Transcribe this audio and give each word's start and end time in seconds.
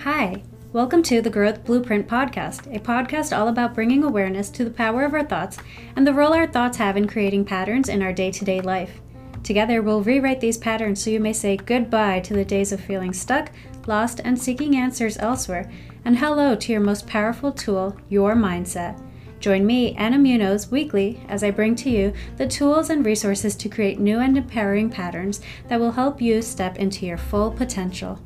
Hi, 0.00 0.42
welcome 0.72 1.04
to 1.04 1.22
the 1.22 1.30
Growth 1.30 1.64
Blueprint 1.64 2.08
Podcast, 2.08 2.66
a 2.74 2.80
podcast 2.80 3.36
all 3.36 3.46
about 3.46 3.76
bringing 3.76 4.02
awareness 4.02 4.50
to 4.50 4.64
the 4.64 4.72
power 4.72 5.04
of 5.04 5.14
our 5.14 5.22
thoughts 5.22 5.58
and 5.94 6.04
the 6.04 6.12
role 6.12 6.32
our 6.32 6.48
thoughts 6.48 6.78
have 6.78 6.96
in 6.96 7.06
creating 7.06 7.44
patterns 7.44 7.88
in 7.88 8.02
our 8.02 8.12
day 8.12 8.32
to 8.32 8.44
day 8.44 8.60
life. 8.60 9.00
Together, 9.44 9.82
we'll 9.82 10.02
rewrite 10.02 10.40
these 10.40 10.58
patterns 10.58 11.00
so 11.00 11.10
you 11.10 11.20
may 11.20 11.32
say 11.32 11.56
goodbye 11.56 12.18
to 12.18 12.34
the 12.34 12.44
days 12.44 12.72
of 12.72 12.80
feeling 12.80 13.12
stuck, 13.12 13.52
lost, 13.86 14.20
and 14.24 14.36
seeking 14.36 14.74
answers 14.74 15.16
elsewhere, 15.18 15.70
and 16.04 16.18
hello 16.18 16.56
to 16.56 16.72
your 16.72 16.80
most 16.80 17.06
powerful 17.06 17.52
tool, 17.52 17.96
your 18.08 18.34
mindset. 18.34 19.00
Join 19.40 19.64
me, 19.64 19.94
Anna 19.94 20.18
Munoz, 20.18 20.70
weekly 20.70 21.22
as 21.26 21.42
I 21.42 21.50
bring 21.50 21.74
to 21.76 21.88
you 21.88 22.12
the 22.36 22.46
tools 22.46 22.90
and 22.90 23.06
resources 23.06 23.56
to 23.56 23.70
create 23.70 23.98
new 23.98 24.20
and 24.20 24.36
empowering 24.36 24.90
patterns 24.90 25.40
that 25.68 25.80
will 25.80 25.92
help 25.92 26.20
you 26.20 26.42
step 26.42 26.76
into 26.76 27.06
your 27.06 27.16
full 27.16 27.50
potential. 27.50 28.20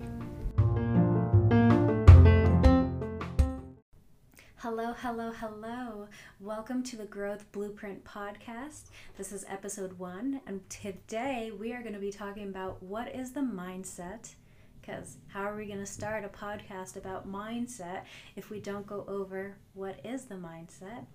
Hello, 4.57 4.93
hello, 4.99 5.31
hello. 5.31 6.09
Welcome 6.41 6.83
to 6.83 6.97
the 6.97 7.05
Growth 7.05 7.53
Blueprint 7.53 8.05
Podcast. 8.05 8.91
This 9.17 9.31
is 9.31 9.45
episode 9.49 10.01
one, 10.01 10.41
and 10.49 10.69
today 10.69 11.53
we 11.57 11.73
are 11.73 11.83
going 11.83 11.95
to 11.95 12.01
be 12.01 12.11
talking 12.11 12.49
about 12.49 12.83
what 12.83 13.15
is 13.15 13.31
the 13.31 13.41
mindset. 13.41 14.35
Because 14.85 15.17
how 15.29 15.43
are 15.45 15.57
we 15.57 15.67
going 15.67 15.79
to 15.79 15.87
start 15.87 16.25
a 16.25 16.29
podcast 16.29 16.97
about 16.97 17.31
mindset 17.31 18.03
if 18.37 18.51
we 18.51 18.61
don't 18.61 18.87
go 18.87 19.05
over 19.09 19.57
what 19.73 19.99
is 20.05 20.27
the 20.27 20.35
mindset 20.35 21.07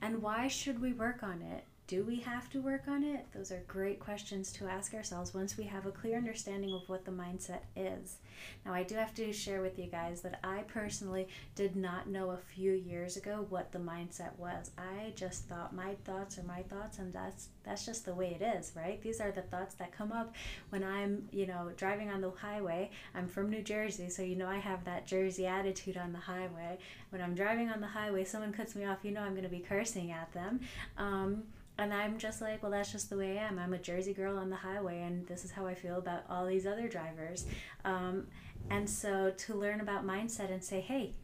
and 0.00 0.22
why 0.22 0.48
should 0.48 0.80
we 0.80 0.94
work 0.94 1.22
on 1.22 1.42
it? 1.42 1.64
Do 1.90 2.04
we 2.04 2.20
have 2.20 2.48
to 2.50 2.60
work 2.60 2.86
on 2.86 3.02
it? 3.02 3.26
Those 3.34 3.50
are 3.50 3.64
great 3.66 3.98
questions 3.98 4.52
to 4.52 4.68
ask 4.68 4.94
ourselves 4.94 5.34
once 5.34 5.58
we 5.58 5.64
have 5.64 5.86
a 5.86 5.90
clear 5.90 6.16
understanding 6.16 6.72
of 6.72 6.88
what 6.88 7.04
the 7.04 7.10
mindset 7.10 7.62
is. 7.74 8.18
Now, 8.64 8.74
I 8.74 8.84
do 8.84 8.94
have 8.94 9.12
to 9.14 9.32
share 9.32 9.60
with 9.60 9.76
you 9.76 9.86
guys 9.86 10.20
that 10.20 10.38
I 10.44 10.60
personally 10.68 11.26
did 11.56 11.74
not 11.74 12.08
know 12.08 12.30
a 12.30 12.36
few 12.36 12.70
years 12.70 13.16
ago 13.16 13.44
what 13.48 13.72
the 13.72 13.80
mindset 13.80 14.38
was. 14.38 14.70
I 14.78 15.12
just 15.16 15.48
thought 15.48 15.74
my 15.74 15.96
thoughts 16.04 16.38
are 16.38 16.44
my 16.44 16.62
thoughts 16.62 17.00
and 17.00 17.12
that's 17.12 17.48
that's 17.64 17.84
just 17.84 18.04
the 18.04 18.14
way 18.14 18.38
it 18.40 18.56
is, 18.56 18.70
right? 18.76 19.02
These 19.02 19.20
are 19.20 19.32
the 19.32 19.42
thoughts 19.42 19.74
that 19.74 19.90
come 19.90 20.12
up 20.12 20.36
when 20.68 20.84
I'm, 20.84 21.28
you 21.32 21.48
know, 21.48 21.72
driving 21.76 22.08
on 22.08 22.20
the 22.20 22.30
highway. 22.30 22.90
I'm 23.16 23.26
from 23.26 23.50
New 23.50 23.62
Jersey, 23.62 24.10
so 24.10 24.22
you 24.22 24.36
know 24.36 24.46
I 24.46 24.58
have 24.58 24.84
that 24.84 25.08
Jersey 25.08 25.48
attitude 25.48 25.96
on 25.96 26.12
the 26.12 26.20
highway. 26.20 26.78
When 27.08 27.20
I'm 27.20 27.34
driving 27.34 27.68
on 27.68 27.80
the 27.80 27.88
highway, 27.88 28.24
someone 28.24 28.52
cuts 28.52 28.76
me 28.76 28.84
off, 28.84 28.98
you 29.02 29.10
know 29.10 29.22
I'm 29.22 29.32
going 29.32 29.42
to 29.42 29.48
be 29.48 29.58
cursing 29.58 30.12
at 30.12 30.32
them. 30.32 30.60
Um, 30.96 31.42
and 31.80 31.94
I'm 31.94 32.18
just 32.18 32.42
like, 32.42 32.62
well, 32.62 32.70
that's 32.70 32.92
just 32.92 33.08
the 33.08 33.16
way 33.16 33.38
I 33.38 33.42
am. 33.44 33.58
I'm 33.58 33.72
a 33.72 33.78
Jersey 33.78 34.12
girl 34.12 34.36
on 34.36 34.50
the 34.50 34.56
highway, 34.56 35.00
and 35.00 35.26
this 35.26 35.46
is 35.46 35.50
how 35.50 35.66
I 35.66 35.74
feel 35.74 35.96
about 35.96 36.24
all 36.28 36.46
these 36.46 36.66
other 36.66 36.88
drivers. 36.88 37.46
Um, 37.86 38.26
and 38.68 38.88
so 38.88 39.32
to 39.34 39.54
learn 39.54 39.80
about 39.80 40.06
mindset 40.06 40.52
and 40.52 40.62
say, 40.62 40.82
hey, 40.82 41.14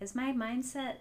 is 0.00 0.14
my 0.14 0.32
mindset, 0.32 0.98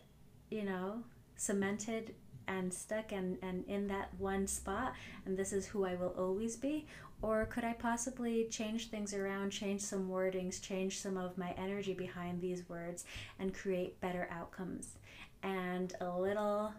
you 0.49 0.63
know, 0.63 1.03
cemented 1.35 2.15
and 2.47 2.73
stuck 2.73 3.11
and, 3.11 3.37
and 3.43 3.63
in 3.67 3.87
that 3.87 4.09
one 4.17 4.47
spot, 4.47 4.93
and 5.25 5.37
this 5.37 5.53
is 5.53 5.67
who 5.67 5.85
I 5.85 5.93
will 5.93 6.15
always 6.17 6.55
be? 6.55 6.87
Or 7.21 7.45
could 7.45 7.63
I 7.63 7.73
possibly 7.73 8.47
change 8.49 8.89
things 8.89 9.13
around, 9.13 9.51
change 9.51 9.81
some 9.81 10.09
wordings, 10.09 10.59
change 10.59 10.99
some 10.99 11.15
of 11.15 11.37
my 11.37 11.53
energy 11.59 11.93
behind 11.93 12.41
these 12.41 12.67
words, 12.67 13.05
and 13.37 13.53
create 13.53 14.01
better 14.01 14.27
outcomes? 14.31 14.95
And 15.43 15.93
a 16.01 16.09
little 16.09 16.73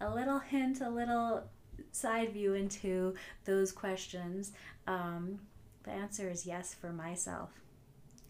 a 0.00 0.12
little 0.12 0.38
hint, 0.38 0.80
a 0.80 0.90
little 0.90 1.44
side 1.92 2.32
view 2.32 2.54
into 2.54 3.14
those 3.44 3.72
questions, 3.72 4.52
um, 4.86 5.40
the 5.84 5.90
answer 5.90 6.28
is 6.28 6.46
yes 6.46 6.74
for 6.74 6.92
myself. 6.92 7.50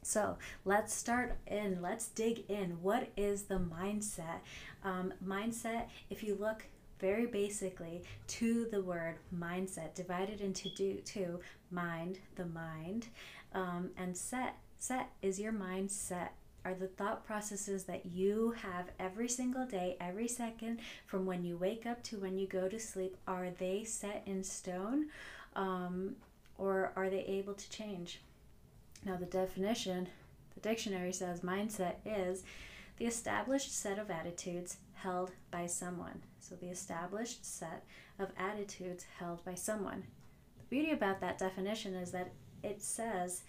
So 0.03 0.39
let's 0.65 0.95
start 0.95 1.37
in, 1.47 1.83
let's 1.83 2.09
dig 2.09 2.45
in. 2.49 2.79
What 2.83 3.11
is 3.17 3.43
the 3.43 3.59
mindset? 3.59 4.41
Um, 4.85 5.13
mindset, 5.25 5.89
if 6.09 6.23
you 6.23 6.37
look 6.41 6.65
very 6.99 7.27
basically 7.27 8.03
to 8.27 8.67
the 8.71 8.81
word 8.81 9.17
mindset, 9.37 9.95
divided 9.95 10.41
into 10.41 10.69
do, 10.71 10.95
two 11.05 11.41
mind, 11.71 12.19
the 12.37 12.47
mind, 12.47 13.09
um, 13.53 13.91
and 13.97 14.17
set. 14.17 14.57
Set 14.79 15.11
is 15.23 15.41
your 15.41 15.53
mindset 15.53 16.29
are 16.65 16.75
the 16.75 16.89
thought 16.89 17.25
processes 17.25 17.85
that 17.85 18.07
you 18.07 18.55
have 18.63 18.91
every 18.99 19.29
single 19.29 19.67
day, 19.67 19.97
every 20.01 20.29
second, 20.29 20.81
from 21.07 21.27
when 21.27 21.45
you 21.45 21.57
wake 21.57 21.87
up 21.87 22.03
to 22.05 22.19
when 22.19 22.39
you 22.39 22.47
go 22.47 22.69
to 22.69 22.79
sleep. 22.79 23.17
Are 23.27 23.51
they 23.51 23.85
set 23.85 24.23
in 24.27 24.43
stone 24.43 25.07
um, 25.57 26.17
or 26.57 26.93
are 26.97 27.09
they 27.09 27.25
able 27.25 27.55
to 27.55 27.71
change? 27.71 28.21
Now, 29.05 29.17
the 29.17 29.27
definition, 29.27 30.09
the 30.55 30.61
dictionary 30.61 31.13
says 31.13 31.41
mindset 31.41 31.95
is 32.05 32.43
the 32.99 33.07
established 33.07 33.75
set 33.75 33.99
of 33.99 34.11
attitudes 34.11 34.79
held 34.95 35.31
by 35.51 35.67
someone. 35.67 36.23
So, 36.41 36.57
the 36.57 36.69
established 36.69 37.45
set 37.45 37.85
of 38.19 38.31
attitudes 38.37 39.05
held 39.19 39.45
by 39.45 39.55
someone. 39.55 40.05
The 40.59 40.65
beauty 40.65 40.93
about 40.93 41.21
that 41.21 41.39
definition 41.39 41.95
is 41.95 42.11
that 42.11 42.33
it 42.63 42.83
says 42.83 43.43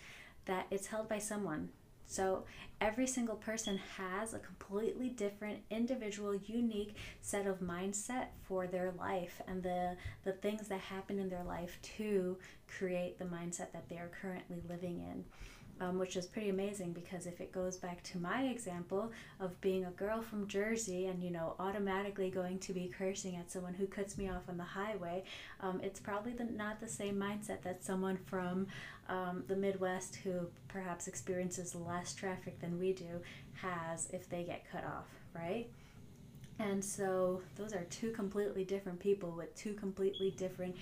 that 0.45 0.67
it's 0.69 0.87
held 0.87 1.09
by 1.09 1.17
someone. 1.17 1.69
So 2.09 2.45
every 2.81 3.05
single 3.05 3.35
person 3.35 3.79
has 3.97 4.33
a 4.33 4.39
completely 4.39 5.09
different, 5.09 5.59
individual, 5.69 6.33
unique 6.33 6.95
set 7.21 7.45
of 7.45 7.59
mindset 7.59 8.29
for 8.47 8.65
their 8.65 8.91
life 8.97 9.39
and 9.47 9.61
the, 9.61 9.95
the 10.23 10.31
things 10.31 10.67
that 10.69 10.79
happen 10.79 11.19
in 11.19 11.29
their 11.29 11.43
life 11.43 11.77
to 11.97 12.35
create 12.67 13.19
the 13.19 13.25
mindset 13.25 13.71
that 13.73 13.87
they 13.89 13.97
are 13.97 14.09
currently 14.21 14.59
living 14.67 15.01
in 15.01 15.23
um, 15.79 15.97
which 15.97 16.15
is 16.15 16.25
pretty 16.25 16.49
amazing 16.49 16.93
because 16.93 17.25
if 17.25 17.39
it 17.41 17.51
goes 17.51 17.77
back 17.77 18.03
to 18.03 18.17
my 18.17 18.43
example 18.43 19.11
of 19.39 19.59
being 19.61 19.85
a 19.85 19.91
girl 19.91 20.21
from 20.21 20.47
Jersey 20.47 21.05
and 21.07 21.23
you 21.23 21.31
know 21.31 21.55
automatically 21.59 22.29
going 22.29 22.59
to 22.59 22.73
be 22.73 22.91
cursing 22.95 23.35
at 23.35 23.51
someone 23.51 23.73
who 23.73 23.87
cuts 23.87 24.17
me 24.17 24.29
off 24.29 24.49
on 24.49 24.57
the 24.57 24.63
highway, 24.63 25.23
um, 25.61 25.79
it's 25.83 25.99
probably 25.99 26.33
the, 26.33 26.45
not 26.45 26.79
the 26.79 26.87
same 26.87 27.15
mindset 27.15 27.61
that 27.63 27.83
someone 27.83 28.17
from 28.17 28.67
um, 29.07 29.43
the 29.47 29.55
Midwest 29.55 30.17
who 30.17 30.47
perhaps 30.67 31.07
experiences 31.07 31.75
less 31.75 32.13
traffic 32.13 32.59
than 32.59 32.79
we 32.79 32.93
do 32.93 33.21
has 33.61 34.09
if 34.11 34.29
they 34.29 34.43
get 34.43 34.69
cut 34.71 34.83
off, 34.85 35.07
right? 35.33 35.67
And 36.59 36.83
so 36.83 37.41
those 37.55 37.73
are 37.73 37.85
two 37.89 38.11
completely 38.11 38.65
different 38.65 38.99
people 38.99 39.31
with 39.31 39.55
two 39.55 39.73
completely 39.73 40.31
different 40.31 40.75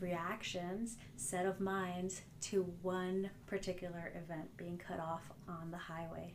reactions, 0.00 0.96
set 1.16 1.46
of 1.46 1.60
minds 1.60 2.22
to 2.42 2.62
one 2.82 3.30
particular 3.46 4.12
event 4.14 4.56
being 4.56 4.78
cut 4.78 5.00
off 5.00 5.30
on 5.48 5.70
the 5.70 5.76
highway. 5.76 6.32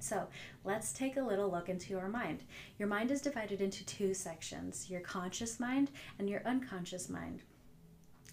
So 0.00 0.26
let's 0.64 0.92
take 0.92 1.16
a 1.16 1.22
little 1.22 1.50
look 1.50 1.68
into 1.68 1.90
your 1.92 2.08
mind. 2.08 2.42
Your 2.78 2.88
mind 2.88 3.10
is 3.10 3.20
divided 3.20 3.60
into 3.60 3.84
two 3.84 4.14
sections 4.14 4.88
your 4.88 5.00
conscious 5.00 5.60
mind 5.60 5.90
and 6.18 6.28
your 6.28 6.42
unconscious 6.46 7.08
mind. 7.08 7.42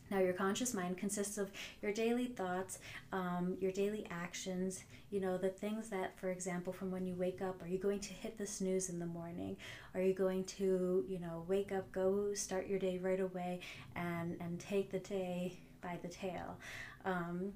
Now, 0.09 0.19
your 0.19 0.33
conscious 0.33 0.73
mind 0.73 0.97
consists 0.97 1.37
of 1.37 1.51
your 1.81 1.91
daily 1.91 2.25
thoughts, 2.25 2.79
um, 3.11 3.57
your 3.59 3.71
daily 3.71 4.07
actions, 4.09 4.83
you 5.11 5.19
know, 5.19 5.37
the 5.37 5.49
things 5.49 5.89
that, 5.89 6.17
for 6.19 6.29
example, 6.29 6.73
from 6.73 6.91
when 6.91 7.05
you 7.05 7.15
wake 7.15 7.41
up, 7.41 7.61
are 7.61 7.67
you 7.67 7.77
going 7.77 7.99
to 7.99 8.13
hit 8.13 8.37
the 8.37 8.45
snooze 8.45 8.89
in 8.89 8.99
the 8.99 9.05
morning? 9.05 9.57
Are 9.93 10.01
you 10.01 10.13
going 10.13 10.43
to, 10.45 11.05
you 11.07 11.19
know, 11.19 11.43
wake 11.47 11.71
up, 11.71 11.91
go 11.91 12.33
start 12.33 12.67
your 12.67 12.79
day 12.79 12.97
right 12.97 13.19
away 13.19 13.59
and, 13.95 14.37
and 14.39 14.59
take 14.59 14.91
the 14.91 14.99
day 14.99 15.57
by 15.81 15.97
the 16.01 16.09
tail? 16.09 16.57
Um, 17.05 17.53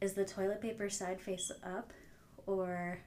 is 0.00 0.14
the 0.14 0.24
toilet 0.24 0.60
paper 0.60 0.90
side 0.90 1.20
face 1.20 1.50
up 1.64 1.92
or 2.46 2.98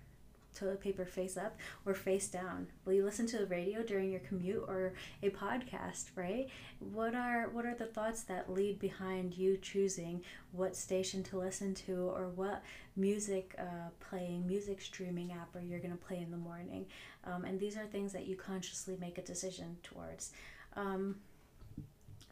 toilet 0.57 0.81
paper 0.81 1.05
face 1.05 1.37
up 1.37 1.57
or 1.85 1.93
face 1.93 2.27
down? 2.27 2.67
Will 2.85 2.93
you 2.93 3.03
listen 3.03 3.27
to 3.27 3.37
the 3.37 3.45
radio 3.45 3.83
during 3.83 4.11
your 4.11 4.19
commute 4.21 4.63
or 4.67 4.93
a 5.23 5.29
podcast, 5.29 6.05
right? 6.15 6.47
What 6.79 7.15
are 7.15 7.49
what 7.49 7.65
are 7.65 7.75
the 7.75 7.85
thoughts 7.85 8.23
that 8.23 8.51
lead 8.51 8.79
behind 8.79 9.33
you 9.35 9.57
choosing 9.57 10.23
what 10.51 10.75
station 10.75 11.23
to 11.23 11.37
listen 11.37 11.73
to 11.75 12.09
or 12.09 12.29
what 12.29 12.63
music 12.95 13.55
uh, 13.59 13.89
playing, 13.99 14.47
music 14.47 14.81
streaming 14.81 15.31
app 15.31 15.55
or 15.55 15.61
you're 15.61 15.79
going 15.79 15.91
to 15.91 16.05
play 16.05 16.17
in 16.17 16.31
the 16.31 16.37
morning? 16.37 16.85
Um, 17.23 17.45
and 17.45 17.59
these 17.59 17.77
are 17.77 17.85
things 17.85 18.13
that 18.13 18.25
you 18.25 18.35
consciously 18.35 18.97
make 18.99 19.17
a 19.17 19.23
decision 19.23 19.77
towards. 19.83 20.31
Um, 20.75 21.17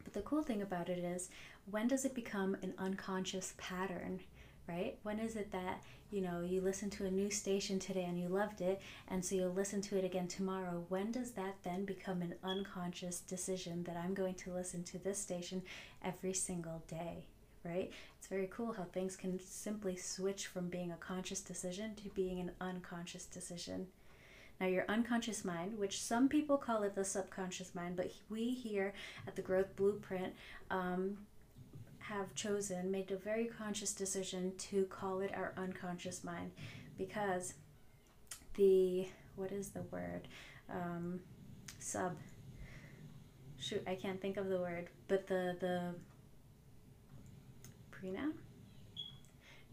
but 0.03 0.13
the 0.13 0.21
cool 0.21 0.43
thing 0.43 0.61
about 0.61 0.89
it 0.89 0.99
is, 0.99 1.29
when 1.69 1.87
does 1.87 2.05
it 2.05 2.13
become 2.13 2.55
an 2.61 2.73
unconscious 2.77 3.53
pattern? 3.57 4.19
right? 4.67 4.97
When 5.03 5.19
is 5.19 5.35
it 5.35 5.51
that, 5.51 5.83
you 6.15 6.21
know, 6.21 6.39
you 6.39 6.61
listen 6.61 6.89
to 6.91 7.05
a 7.05 7.11
new 7.11 7.29
station 7.29 7.77
today 7.77 8.05
and 8.05 8.17
you 8.17 8.29
loved 8.29 8.61
it, 8.61 8.79
and 9.09 9.23
so 9.23 9.35
you'll 9.35 9.49
listen 9.49 9.81
to 9.81 9.97
it 9.97 10.05
again 10.05 10.29
tomorrow? 10.29 10.85
When 10.87 11.11
does 11.11 11.31
that 11.31 11.55
then 11.63 11.83
become 11.83 12.21
an 12.21 12.35
unconscious 12.41 13.19
decision 13.19 13.83
that 13.83 13.97
I'm 13.97 14.13
going 14.13 14.35
to 14.35 14.53
listen 14.53 14.81
to 14.85 14.97
this 14.97 15.19
station 15.19 15.61
every 16.01 16.31
single 16.31 16.81
day? 16.87 17.25
Right? 17.65 17.91
It's 18.17 18.27
very 18.27 18.47
cool 18.49 18.71
how 18.71 18.83
things 18.83 19.17
can 19.17 19.41
simply 19.41 19.97
switch 19.97 20.47
from 20.47 20.69
being 20.69 20.93
a 20.93 20.97
conscious 20.97 21.41
decision 21.41 21.95
to 21.95 22.09
being 22.11 22.39
an 22.39 22.51
unconscious 22.61 23.25
decision. 23.25 23.87
Now, 24.61 24.67
your 24.67 24.85
unconscious 24.87 25.43
mind, 25.43 25.77
which 25.77 26.01
some 26.01 26.29
people 26.29 26.57
call 26.57 26.83
it 26.83 26.95
the 26.95 27.03
subconscious 27.03 27.75
mind, 27.75 27.97
but 27.97 28.13
we 28.29 28.53
here 28.53 28.93
at 29.27 29.35
the 29.35 29.41
Growth 29.41 29.75
Blueprint 29.75 30.33
um, 30.71 31.17
have 32.09 32.33
chosen, 32.35 32.91
made 32.91 33.11
a 33.11 33.17
very 33.17 33.45
conscious 33.45 33.93
decision 33.93 34.53
to 34.57 34.83
call 34.85 35.21
it 35.21 35.31
our 35.35 35.53
unconscious 35.57 36.23
mind 36.23 36.51
because 36.97 37.53
the, 38.55 39.07
what 39.35 39.51
is 39.51 39.69
the 39.69 39.81
word? 39.83 40.27
Um, 40.69 41.19
sub. 41.79 42.15
Shoot, 43.57 43.83
I 43.87 43.95
can't 43.95 44.21
think 44.21 44.37
of 44.37 44.49
the 44.49 44.59
word, 44.59 44.89
but 45.07 45.27
the, 45.27 45.55
the 45.59 45.95
pronoun? 47.91 48.33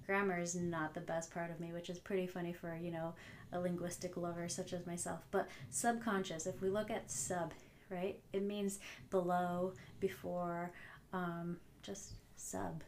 Grammar 0.06 0.40
is 0.40 0.54
not 0.54 0.94
the 0.94 1.00
best 1.00 1.32
part 1.32 1.50
of 1.50 1.60
me, 1.60 1.72
which 1.72 1.90
is 1.90 1.98
pretty 1.98 2.26
funny 2.26 2.52
for, 2.52 2.76
you 2.80 2.90
know, 2.90 3.14
a 3.52 3.60
linguistic 3.60 4.16
lover 4.16 4.48
such 4.48 4.72
as 4.72 4.86
myself. 4.86 5.20
But 5.30 5.48
subconscious, 5.70 6.46
if 6.46 6.60
we 6.60 6.70
look 6.70 6.90
at 6.90 7.10
sub, 7.10 7.52
right, 7.90 8.18
it 8.32 8.42
means 8.42 8.78
below, 9.10 9.74
before, 10.00 10.72
um, 11.12 11.58
just 11.82 12.12
sub 12.42 12.82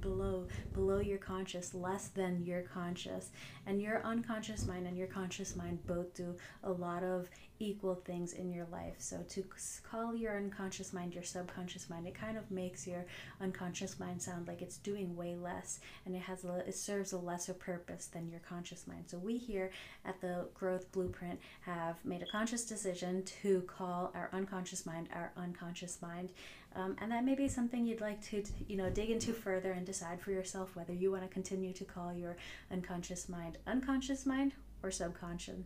below 0.00 0.46
below 0.72 1.00
your 1.00 1.18
conscious 1.18 1.74
less 1.74 2.08
than 2.08 2.44
your 2.44 2.62
conscious. 2.62 3.30
And 3.66 3.80
your 3.80 4.02
unconscious 4.04 4.66
mind 4.66 4.86
and 4.86 4.96
your 4.96 5.06
conscious 5.06 5.56
mind 5.56 5.86
both 5.86 6.14
do 6.14 6.36
a 6.62 6.70
lot 6.70 7.02
of 7.02 7.28
equal 7.58 7.94
things 7.94 8.32
in 8.32 8.50
your 8.50 8.66
life. 8.70 8.94
So 8.98 9.24
to 9.30 9.44
call 9.82 10.14
your 10.14 10.36
unconscious 10.36 10.92
mind 10.92 11.14
your 11.14 11.22
subconscious 11.22 11.88
mind, 11.88 12.06
it 12.06 12.14
kind 12.14 12.36
of 12.36 12.50
makes 12.50 12.86
your 12.86 13.04
unconscious 13.40 13.98
mind 13.98 14.20
sound 14.20 14.48
like 14.48 14.62
it's 14.62 14.78
doing 14.78 15.16
way 15.16 15.36
less 15.36 15.80
and 16.04 16.14
it 16.14 16.22
has 16.22 16.44
a, 16.44 16.58
it 16.66 16.74
serves 16.74 17.12
a 17.12 17.18
lesser 17.18 17.54
purpose 17.54 18.06
than 18.06 18.28
your 18.28 18.40
conscious 18.40 18.86
mind. 18.86 19.04
So 19.06 19.18
we 19.18 19.36
here 19.36 19.70
at 20.04 20.20
the 20.20 20.48
Growth 20.54 20.90
Blueprint 20.92 21.40
have 21.62 22.04
made 22.04 22.22
a 22.22 22.26
conscious 22.26 22.64
decision 22.64 23.22
to 23.42 23.62
call 23.62 24.12
our 24.14 24.30
unconscious 24.32 24.86
mind 24.86 25.08
our 25.14 25.32
unconscious 25.36 26.00
mind. 26.02 26.30
Um, 26.74 26.96
and 27.00 27.10
that 27.10 27.24
may 27.24 27.34
be 27.34 27.48
something 27.48 27.86
you'd 27.86 28.02
like 28.02 28.22
to, 28.26 28.44
you 28.68 28.76
know, 28.76 28.90
dig 28.90 29.10
into 29.10 29.32
further 29.32 29.72
and 29.72 29.86
decide 29.86 30.20
for 30.20 30.30
yourself 30.30 30.76
whether 30.76 30.92
you 30.92 31.10
want 31.10 31.22
to 31.22 31.28
continue 31.28 31.72
to 31.72 31.84
call 31.84 32.12
your 32.12 32.36
unconscious 32.70 33.28
mind 33.28 33.58
unconscious 33.66 34.26
mind 34.26 34.52
or 34.82 34.90
subconscious 34.90 35.56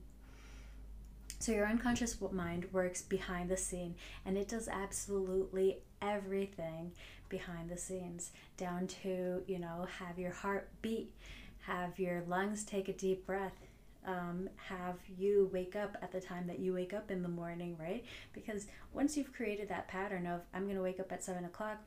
so 1.40 1.52
your 1.52 1.66
unconscious 1.66 2.16
mind 2.32 2.66
works 2.70 3.00
behind 3.00 3.48
the 3.48 3.56
scene 3.56 3.94
and 4.26 4.37
it 4.37 4.46
does 4.46 4.69
absolutely 4.69 5.78
everything 6.02 6.92
behind 7.31 7.70
the 7.70 7.78
scenes, 7.78 8.32
down 8.58 8.87
to, 9.02 9.42
you 9.46 9.58
know, 9.58 9.87
have 9.98 10.19
your 10.19 10.32
heart 10.32 10.69
beat, 10.82 11.14
have 11.62 11.98
your 11.98 12.22
lungs 12.28 12.62
take 12.62 12.88
a 12.88 12.92
deep 12.92 13.26
breath, 13.26 13.54
um, 14.06 14.50
have 14.56 14.96
you 15.16 15.48
wake 15.50 15.76
up 15.76 15.96
at 16.02 16.12
the 16.12 16.20
time 16.20 16.46
that 16.46 16.58
you 16.58 16.75
wake 16.75 16.92
up 16.92 17.10
in 17.10 17.22
the 17.22 17.28
morning, 17.28 17.75
right? 17.81 18.04
Because 18.34 18.66
once 18.92 19.16
you've 19.16 19.32
created 19.32 19.69
that 19.70 19.88
pattern 19.88 20.26
of 20.26 20.42
I'm 20.52 20.64
going 20.64 20.76
to 20.76 20.82
wake 20.82 21.00
up 21.00 21.10
at 21.10 21.25
seven 21.25 21.46
o'clock, 21.46 21.78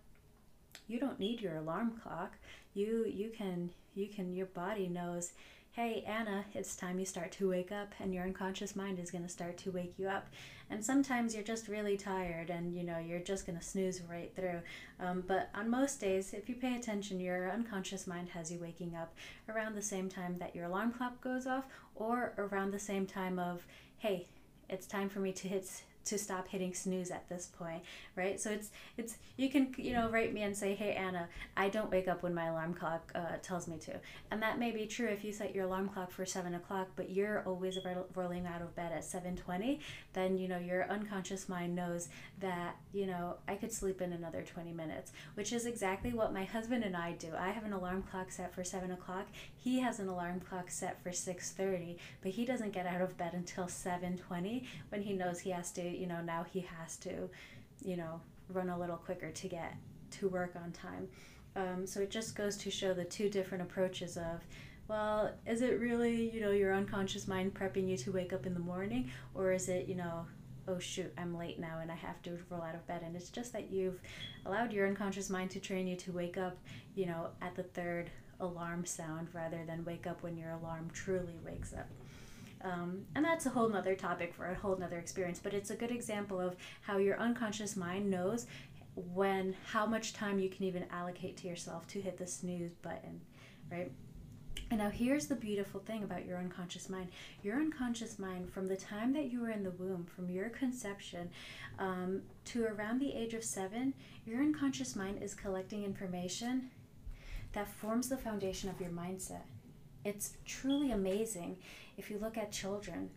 you 0.88 1.00
don't 1.00 1.20
need 1.20 1.42
your 1.42 1.58
alarm 1.58 2.00
clock. 2.02 2.34
You 2.74 3.06
you 3.06 3.30
can 3.30 3.70
you 3.94 4.08
can 4.08 4.34
your 4.34 4.48
body 4.48 4.88
knows 4.88 5.34
hey, 5.74 6.04
Anna, 6.06 6.46
it's 6.54 6.76
time 6.76 7.00
you 7.00 7.06
start 7.06 7.32
to 7.32 7.50
wake 7.50 7.72
up, 7.72 7.96
and 8.00 8.14
your 8.14 8.24
unconscious 8.26 8.76
mind 8.76 9.00
is 9.00 9.10
going 9.10 9.24
to 9.24 9.30
start 9.30 9.58
to 9.58 9.72
wake 9.72 9.96
you 9.98 10.08
up. 10.08 10.28
And 10.70 10.86
sometimes 10.86 11.34
you're 11.34 11.44
just 11.44 11.68
really 11.68 11.98
tired 11.98 12.52
and 12.52 12.76
you 12.76 12.84
know, 12.84 13.00
you're 13.00 13.20
just 13.20 13.48
going 13.48 13.58
to 13.58 13.66
snooze 13.66 14.00
right 14.08 14.32
through. 14.36 14.62
Um, 15.00 15.24
but 15.28 15.50
on 15.56 15.72
most 15.72 16.00
days, 16.00 16.34
if 16.34 16.48
you 16.48 16.54
pay 16.56 16.76
attention, 16.76 17.20
your 17.20 17.52
unconscious 17.52 18.06
mind 18.06 18.30
has 18.30 18.52
you 18.52 18.60
waking 18.60 18.96
up 18.96 19.16
around 19.50 19.76
the 19.76 19.82
same 19.82 20.10
time 20.10 20.38
that 20.38 20.56
your 20.56 20.66
alarm 20.66 20.94
clock 20.94 21.20
goes 21.22 21.48
off 21.48 21.66
or 21.96 22.34
around 22.38 22.70
the 22.70 22.80
same 22.80 23.08
time 23.08 23.40
of, 23.40 23.66
hey, 23.98 24.28
it's 24.70 24.86
time 24.86 25.10
for 25.10 25.20
me 25.20 25.32
to 25.32 25.48
hit 25.48 25.82
to 26.06 26.18
stop 26.18 26.48
hitting 26.48 26.74
snooze 26.74 27.12
at 27.12 27.28
this 27.30 27.48
point 27.58 27.84
right? 28.16 28.40
So 28.40 28.52
it's 28.52 28.72
it's 28.98 29.18
you 29.38 29.50
can 29.50 29.74
you 29.78 29.94
know 29.94 30.10
write 30.10 30.34
me 30.34 30.44
and 30.44 30.56
say 30.56 30.76
hey 30.76 30.94
anna 30.94 31.28
i 31.58 31.70
don't 31.70 31.90
wake 31.90 32.08
up 32.08 32.22
when 32.22 32.34
my 32.34 32.46
alarm 32.46 32.74
clock 32.74 33.12
uh, 33.16 33.38
tells 33.42 33.68
me 33.68 33.78
to. 33.80 33.94
And 34.32 34.42
that 34.42 34.60
may 34.60 34.72
be 34.72 34.86
true 34.86 35.08
if 35.08 35.24
you 35.24 35.32
set 35.32 35.56
your 35.56 35.66
alarm 35.66 35.90
clock 35.90 36.12
for 36.12 36.26
7 36.26 36.54
o'clock 36.54 36.90
but 36.96 37.10
you're 37.10 37.44
always 37.46 37.78
rolling 38.16 38.46
out 38.46 38.62
of 38.62 38.76
bed 38.76 38.92
at 38.92 39.04
7.20 39.04 39.80
then 40.14 40.38
you 40.38 40.48
know 40.48 40.60
your 40.60 40.90
unconscious 40.90 41.50
mind 41.50 41.76
knows 41.76 42.10
that 42.40 42.76
you 42.94 43.06
know 43.06 43.36
i 43.48 43.56
could 43.56 43.72
sleep 43.72 44.02
in 44.02 44.14
another 44.14 44.42
20 44.42 44.72
minutes 44.74 45.12
which 45.36 45.54
is 45.54 45.66
exactly 45.66 46.14
what 46.14 46.34
my 46.34 46.44
husband 46.44 46.84
and 46.84 46.96
i 46.96 47.12
do. 47.14 47.30
I 47.38 47.50
have 47.50 47.66
an 47.66 47.74
alarm 47.74 48.04
clock 48.04 48.32
set 48.32 48.54
for 48.54 48.64
7 48.64 48.92
o'clock 48.92 49.28
he 49.64 49.80
has 49.80 50.00
an 50.00 50.10
alarm 50.10 50.40
clock 50.42 50.70
set 50.70 51.02
for 51.02 51.10
6.30 51.10 51.98
but 52.22 52.32
he 52.32 52.46
doesn't 52.46 52.74
get 52.74 52.86
out 52.86 53.02
of 53.02 53.18
bed 53.18 53.34
until 53.34 53.66
7.20 53.66 54.66
when 54.90 55.02
he 55.02 55.14
knows 55.14 55.40
he 55.40 55.52
has 55.52 55.72
to 55.72 55.84
you 55.94 56.08
know, 56.08 56.22
now 56.22 56.46
he 56.52 56.62
has 56.62 56.98
to, 56.98 57.30
you 57.84 57.98
know, 57.98 58.20
run 58.50 58.70
a 58.70 58.78
little 58.78 58.98
quicker 58.98 59.32
to 59.32 59.48
get 59.48 59.76
to 60.12 60.30
work 60.30 60.54
on 60.56 60.72
time. 60.72 61.08
Um, 61.56 61.86
so 61.86 62.02
it 62.02 62.10
just 62.10 62.36
goes 62.36 62.58
to 62.58 62.72
show 62.72 62.94
the 62.94 63.06
two 63.06 63.30
different 63.30 63.64
approaches 63.64 64.18
of, 64.18 64.42
well, 64.88 65.32
is 65.46 65.62
it 65.62 65.80
really, 65.80 66.32
you 66.32 66.42
know, 66.42 66.52
your 66.52 66.74
unconscious 66.74 67.28
mind 67.28 67.54
prepping 67.54 67.88
you 67.88 67.98
to 67.98 68.12
wake 68.12 68.34
up 68.34 68.46
in 68.46 68.54
the 68.54 68.60
morning, 68.60 69.10
or 69.34 69.52
is 69.52 69.70
it, 69.70 69.88
you 69.88 69.96
know, 69.96 70.26
oh 70.68 70.80
shoot, 70.80 71.12
I'm 71.18 71.38
late 71.38 71.60
now 71.60 71.80
and 71.82 71.92
I 71.92 71.96
have 71.96 72.22
to 72.24 72.38
roll 72.50 72.62
out 72.62 72.76
of 72.76 72.86
bed? 72.88 73.02
And 73.04 73.16
it's 73.16 73.30
just 73.30 73.54
that 73.54 73.72
you've 73.72 74.00
allowed 74.46 74.74
your 74.74 74.88
unconscious 74.88 75.30
mind 75.30 75.52
to 75.52 75.60
train 75.60 75.88
you 75.88 75.96
to 75.98 76.12
wake 76.12 76.38
up, 76.38 76.58
you 76.96 77.06
know, 77.06 77.28
at 77.42 77.56
the 77.56 77.64
third 77.64 78.12
alarm 78.40 78.86
sound 78.86 79.30
rather 79.34 79.64
than 79.66 79.86
wake 79.86 80.08
up 80.08 80.24
when 80.24 80.38
your 80.38 80.52
alarm 80.52 80.90
truly 80.94 81.40
wakes 81.44 81.74
up. 81.74 81.88
Um, 82.64 83.06
and 83.16 83.26
that's 83.26 83.46
a 83.46 83.50
whole 83.50 83.68
nother 83.68 83.96
topic 83.96 84.34
for 84.34 84.46
a 84.46 84.56
whole 84.56 84.78
nother 84.78 84.98
experience, 84.98 85.40
but 85.42 85.54
it's 85.54 85.70
a 85.70 85.76
good 85.76 85.92
example 85.92 86.40
of 86.40 86.56
how 86.82 86.98
your 86.98 87.20
unconscious 87.20 87.76
mind 87.76 88.10
knows 88.10 88.48
when 88.96 89.56
how 89.66 89.86
much 89.86 90.14
time 90.14 90.40
you 90.40 90.50
can 90.50 90.64
even 90.64 90.86
allocate 90.92 91.36
to 91.38 91.48
yourself 91.48 91.88
to 91.88 92.02
hit 92.02 92.18
the 92.18 92.28
snooze 92.28 92.74
button, 92.76 93.20
right? 93.72 93.92
And 94.70 94.80
now 94.80 94.90
here's 94.90 95.28
the 95.28 95.36
beautiful 95.36 95.80
thing 95.82 96.04
about 96.04 96.26
your 96.26 96.38
unconscious 96.38 96.90
mind. 96.90 97.10
Your 97.42 97.58
unconscious 97.58 98.18
mind, 98.18 98.52
from 98.52 98.68
the 98.68 98.78
time 98.78 99.14
that 99.14 99.32
you 99.32 99.42
were 99.42 99.50
in 99.50 99.64
the 99.64 99.72
womb, 99.72 100.06
from 100.06 100.30
your 100.30 100.50
conception 100.50 101.30
um, 101.80 102.22
to 102.46 102.66
around 102.66 103.00
the 103.00 103.14
age 103.14 103.34
of 103.34 103.44
seven, 103.44 103.94
your 104.26 104.42
unconscious 104.42 104.96
mind 104.96 105.22
is 105.22 105.34
collecting 105.34 105.84
information 105.84 106.70
that 107.54 107.68
forms 107.68 108.10
the 108.10 108.18
foundation 108.18 108.70
of 108.70 108.80
your 108.80 108.90
mindset. 108.90 109.46
It's 110.04 110.34
truly 110.46 110.92
amazing. 110.92 111.58
If 111.98 112.10
you 112.10 112.18
look 112.20 112.38
at 112.38 112.52
children 112.52 113.10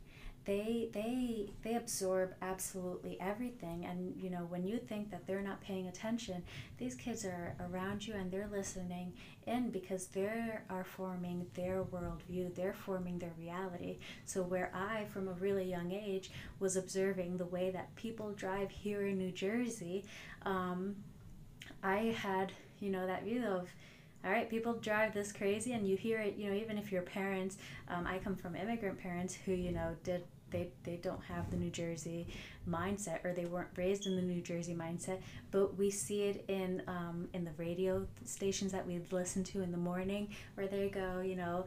they 0.47 0.89
they 0.93 1.51
they 1.63 1.75
absorb 1.75 2.33
absolutely 2.41 3.21
everything. 3.21 3.85
And 3.85 4.15
you 4.17 4.31
know 4.31 4.47
when 4.49 4.65
you 4.65 4.79
think 4.79 5.11
that 5.11 5.27
they're 5.27 5.43
not 5.43 5.61
paying 5.61 5.89
attention 5.89 6.43
these 6.79 6.95
kids 6.95 7.25
are 7.25 7.55
around 7.69 8.07
you 8.07 8.15
and 8.15 8.31
they're 8.31 8.49
listening 8.51 9.13
in 9.47 9.71
because 9.71 10.07
they 10.07 10.29
are 10.71 10.85
forming 10.85 11.47
their 11.55 11.83
worldview. 11.83 12.55
They're 12.55 12.75
forming 12.75 13.19
their 13.19 13.33
reality. 13.39 13.99
So 14.25 14.43
where 14.43 14.71
i 14.73 15.05
from 15.07 15.29
a 15.29 15.33
really 15.33 15.69
young 15.69 15.91
age 15.91 16.31
was 16.61 16.77
observing 16.77 17.37
the 17.37 17.47
way 17.47 17.71
that 17.71 17.95
people 17.97 18.31
drive 18.33 18.71
here 18.71 19.07
in 19.07 19.19
new 19.19 19.33
jersey 19.33 20.05
um, 20.43 20.95
i 21.83 22.15
had 22.17 22.53
you 22.79 22.91
know 22.91 23.07
that 23.07 23.25
view 23.25 23.45
of 23.45 23.69
all 24.27 24.33
right 24.33 24.51
people 24.51 24.75
drive 24.75 25.15
this 25.15 25.33
crazy 25.33 25.73
and 25.73 25.89
you 25.89 25.97
hear 25.97 26.19
it 26.19 26.37
you 26.37 26.51
know 26.51 26.57
even 26.57 26.77
if 26.77 26.91
your 26.91 27.03
parents 27.03 27.57
um, 27.89 28.07
i 28.07 28.19
come 28.19 28.35
from 28.35 28.57
immigrant 28.57 28.99
parents 28.99 29.35
who 29.35 29.53
you 29.53 29.71
know 29.71 29.95
did 30.03 30.23
they, 30.51 30.69
they 30.85 30.97
don't 30.97 31.23
have 31.25 31.51
the 31.51 31.57
New 31.57 31.71
Jersey 31.71 32.27
mindset 32.69 33.25
or 33.25 33.33
they 33.33 33.47
weren't 33.47 33.69
raised 33.77 34.07
in 34.07 34.17
the 34.17 34.23
New 34.23 34.41
Jersey 34.41 34.75
mindset, 34.75 35.21
but 35.51 35.77
we 35.77 35.91
see 35.91 36.23
it 36.23 36.45
in 36.49 36.83
um, 36.87 37.29
in 37.33 37.45
the 37.45 37.51
radio 37.57 38.07
stations 38.25 38.73
that 38.73 38.87
we 38.87 39.01
listen 39.11 39.43
to 39.45 39.63
in 39.63 39.73
the 39.73 39.79
morning 39.79 40.29
where 40.55 40.69
they 40.69 40.89
go, 40.89 41.21
you 41.21 41.37
know, 41.37 41.65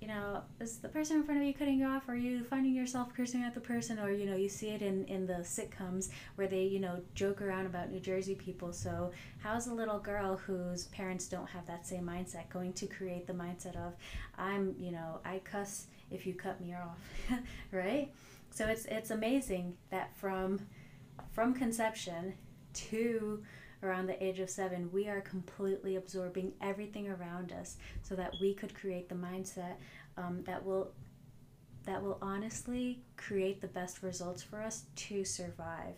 you 0.00 0.06
know, 0.06 0.42
is 0.60 0.78
the 0.78 0.88
person 0.88 1.16
in 1.16 1.24
front 1.24 1.40
of 1.40 1.46
you 1.46 1.52
cutting 1.52 1.78
you 1.78 1.86
off? 1.86 2.08
Or 2.08 2.12
are 2.12 2.16
you 2.16 2.44
finding 2.44 2.72
yourself 2.72 3.12
cursing 3.14 3.42
at 3.42 3.54
the 3.54 3.60
person? 3.60 3.98
Or, 3.98 4.12
you 4.12 4.26
know, 4.26 4.36
you 4.36 4.48
see 4.48 4.68
it 4.68 4.80
in, 4.80 5.04
in 5.06 5.26
the 5.26 5.40
sitcoms 5.42 6.10
where 6.36 6.46
they, 6.46 6.62
you 6.62 6.78
know, 6.78 7.00
joke 7.14 7.42
around 7.42 7.66
about 7.66 7.90
New 7.90 7.98
Jersey 7.98 8.36
people. 8.36 8.72
So, 8.72 9.10
how's 9.38 9.66
a 9.66 9.74
little 9.74 9.98
girl 9.98 10.36
whose 10.36 10.86
parents 10.86 11.26
don't 11.26 11.48
have 11.48 11.66
that 11.66 11.86
same 11.86 12.04
mindset 12.04 12.48
going 12.48 12.74
to 12.74 12.86
create 12.86 13.26
the 13.26 13.32
mindset 13.32 13.76
of, 13.76 13.94
I'm, 14.36 14.76
you 14.78 14.92
know, 14.92 15.18
I 15.24 15.40
cuss 15.40 15.86
if 16.10 16.26
you 16.26 16.34
cut 16.34 16.60
me 16.60 16.74
off, 16.74 17.00
right? 17.72 18.12
So, 18.50 18.66
it's, 18.66 18.84
it's 18.86 19.10
amazing 19.10 19.76
that 19.90 20.16
from, 20.16 20.60
from 21.32 21.54
conception 21.54 22.34
to 22.74 23.42
around 23.82 24.06
the 24.06 24.22
age 24.22 24.40
of 24.40 24.50
seven, 24.50 24.90
we 24.92 25.08
are 25.08 25.20
completely 25.20 25.96
absorbing 25.96 26.52
everything 26.60 27.08
around 27.08 27.52
us 27.52 27.76
so 28.02 28.14
that 28.14 28.34
we 28.40 28.54
could 28.54 28.74
create 28.74 29.08
the 29.08 29.14
mindset 29.14 29.74
um, 30.16 30.42
that 30.44 30.64
will 30.64 30.92
that 31.84 32.02
will 32.02 32.18
honestly 32.20 33.00
create 33.16 33.62
the 33.62 33.68
best 33.68 34.02
results 34.02 34.42
for 34.42 34.60
us 34.60 34.84
to 34.94 35.24
survive. 35.24 35.94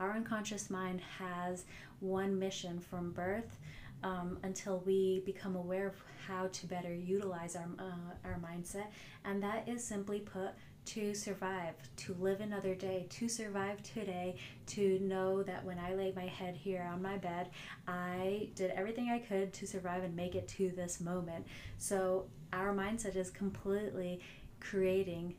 Our 0.00 0.12
unconscious 0.12 0.70
mind 0.70 1.02
has 1.18 1.64
one 2.00 2.38
mission 2.38 2.80
from 2.80 3.12
birth 3.12 3.58
um, 4.02 4.38
until 4.42 4.82
we 4.86 5.20
become 5.26 5.56
aware 5.56 5.88
of 5.88 5.94
how 6.26 6.46
to 6.46 6.66
better 6.66 6.94
utilize 6.94 7.54
our, 7.54 7.68
uh, 7.78 8.28
our 8.28 8.40
mindset, 8.40 8.86
and 9.24 9.42
that 9.42 9.68
is 9.68 9.84
simply 9.84 10.20
put 10.20 10.50
to 10.86 11.14
survive, 11.14 11.74
to 11.96 12.14
live 12.14 12.40
another 12.40 12.74
day, 12.74 13.06
to 13.10 13.28
survive 13.28 13.82
today, 13.82 14.36
to 14.66 14.98
know 15.00 15.42
that 15.42 15.64
when 15.64 15.78
I 15.78 15.94
lay 15.94 16.12
my 16.14 16.26
head 16.26 16.54
here 16.54 16.88
on 16.92 17.02
my 17.02 17.16
bed, 17.16 17.50
I 17.86 18.48
did 18.54 18.70
everything 18.70 19.10
I 19.10 19.18
could 19.18 19.52
to 19.54 19.66
survive 19.66 20.02
and 20.02 20.14
make 20.14 20.34
it 20.34 20.48
to 20.48 20.70
this 20.70 21.00
moment. 21.00 21.46
So 21.78 22.26
our 22.52 22.74
mindset 22.74 23.16
is 23.16 23.30
completely 23.30 24.20
creating 24.60 25.34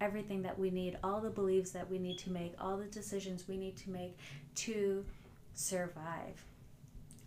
everything 0.00 0.42
that 0.42 0.58
we 0.58 0.70
need, 0.70 0.98
all 1.02 1.20
the 1.20 1.30
beliefs 1.30 1.70
that 1.70 1.90
we 1.90 1.98
need 1.98 2.18
to 2.18 2.30
make, 2.30 2.54
all 2.60 2.76
the 2.76 2.84
decisions 2.84 3.48
we 3.48 3.56
need 3.56 3.76
to 3.78 3.90
make 3.90 4.16
to 4.54 5.04
survive. 5.54 6.44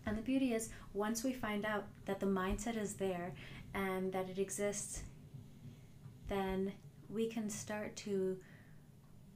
And 0.05 0.17
the 0.17 0.21
beauty 0.21 0.53
is, 0.53 0.69
once 0.93 1.23
we 1.23 1.33
find 1.33 1.65
out 1.65 1.85
that 2.05 2.19
the 2.19 2.25
mindset 2.25 2.77
is 2.77 2.93
there 2.93 3.33
and 3.73 4.11
that 4.13 4.29
it 4.29 4.39
exists, 4.39 5.03
then 6.27 6.73
we 7.09 7.27
can 7.27 7.49
start 7.49 7.95
to 7.95 8.37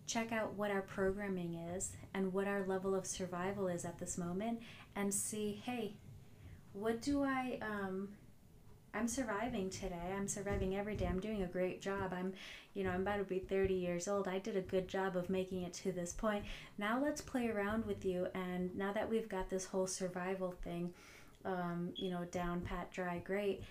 check 0.05 0.31
out 0.31 0.53
what 0.53 0.69
our 0.69 0.81
programming 0.81 1.55
is 1.75 1.91
and 2.13 2.33
what 2.33 2.47
our 2.47 2.65
level 2.65 2.93
of 2.93 3.05
survival 3.05 3.67
is 3.67 3.85
at 3.85 3.97
this 3.99 4.17
moment 4.17 4.59
and 4.95 5.13
see 5.13 5.61
hey 5.65 5.93
what 6.73 7.01
do 7.01 7.23
i 7.23 7.57
um, 7.61 8.09
i'm 8.93 9.07
surviving 9.07 9.69
today. 9.69 10.13
I'm 10.15 10.27
surviving 10.27 10.75
every 10.75 10.95
day. 10.95 11.07
I'm 11.07 11.19
doing 11.19 11.43
a 11.43 11.47
great 11.47 11.81
job. 11.81 12.13
I'm 12.13 12.33
you 12.73 12.83
know 12.83 12.91
i'm 12.91 13.01
about 13.01 13.17
to 13.17 13.23
be 13.23 13.39
30 13.39 13.73
years 13.73 14.07
old. 14.07 14.27
I 14.27 14.39
did 14.39 14.57
a 14.57 14.61
good 14.61 14.87
job 14.87 15.15
of 15.15 15.29
making 15.29 15.63
it 15.63 15.73
to 15.75 15.91
this 15.91 16.13
point. 16.13 16.43
Now 16.77 17.01
let's 17.01 17.21
play 17.21 17.49
around 17.49 17.85
with 17.85 18.03
you. 18.05 18.27
And 18.33 18.75
now 18.75 18.91
that 18.93 19.09
we've 19.09 19.29
got 19.29 19.49
this 19.49 19.65
whole 19.65 19.87
survival 19.87 20.53
thing 20.63 20.93
um, 21.45 21.91
you 21.95 22.09
know 22.09 22.25
down 22.31 22.61
pat 22.61 22.91
dry 22.91 23.21
great 23.23 23.63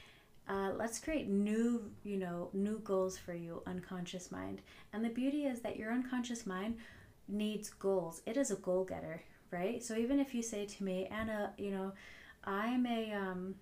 uh, 0.52 0.72
let's 0.76 0.98
create 0.98 1.28
new 1.28 1.90
you 2.04 2.16
know 2.16 2.50
new 2.52 2.78
goals 2.80 3.16
for 3.16 3.34
you 3.34 3.62
unconscious 3.66 4.30
mind. 4.30 4.60
And 4.92 5.04
the 5.04 5.08
beauty 5.08 5.46
is 5.46 5.60
that 5.60 5.76
your 5.76 5.92
unconscious 5.92 6.46
mind 6.46 6.76
needs 7.28 7.70
goals. 7.70 8.20
It 8.26 8.36
is 8.36 8.50
a 8.50 8.56
goal 8.56 8.84
getter 8.84 9.22
right? 9.50 9.84
So 9.84 9.94
even 9.96 10.18
if 10.18 10.34
you 10.34 10.42
say 10.42 10.64
to 10.66 10.84
me 10.84 11.06
anna 11.06 11.52
you 11.58 11.70
know 11.70 11.92
i'm 12.44 12.86
a 12.86 13.12
um, 13.12 13.54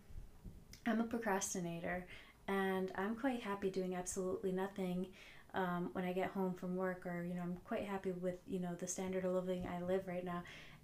i'm 0.86 1.00
a 1.00 1.04
procrastinator 1.04 2.06
and 2.48 2.92
i'm 2.96 3.14
quite 3.16 3.42
happy 3.42 3.70
doing 3.70 3.94
absolutely 3.94 4.52
nothing 4.52 5.06
um, 5.52 5.90
when 5.92 6.04
i 6.04 6.12
get 6.12 6.30
home 6.30 6.54
from 6.54 6.76
work 6.76 7.04
or 7.04 7.24
you 7.28 7.34
know 7.34 7.42
i'm 7.42 7.58
quite 7.64 7.84
happy 7.84 8.12
with 8.12 8.36
you 8.46 8.60
know 8.60 8.74
the 8.78 8.86
standard 8.86 9.24
of 9.24 9.32
living 9.32 9.66
i 9.66 9.82
live 9.82 10.06
right 10.06 10.24
now 10.24 10.42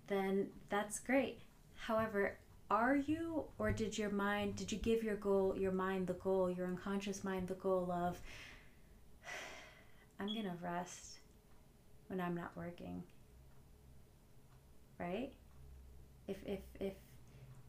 then 0.09 0.49
that's 0.69 0.99
great. 1.01 1.41
However 1.75 2.39
are 2.71 2.97
you 2.97 3.45
or 3.59 3.71
did 3.71 3.97
your 3.97 4.11
mind 4.11 4.57
did 4.57 4.73
you 4.73 4.79
give 4.79 5.03
your 5.03 5.17
goal 5.17 5.55
your 5.57 5.73
mind 5.73 6.07
the 6.07 6.15
goal 6.15 6.51
your 6.51 6.67
unconscious 6.67 7.23
mind 7.23 7.47
the 7.47 7.55
goal 7.55 7.91
of 7.93 8.19
i'm 10.21 10.27
gonna 10.27 10.57
rest 10.63 11.17
when 12.09 12.21
i'm 12.21 12.35
not 12.35 12.53
working? 12.57 13.03
Right? 14.99 15.33
If 16.29 16.37
if 16.47 16.61
if 16.81 16.95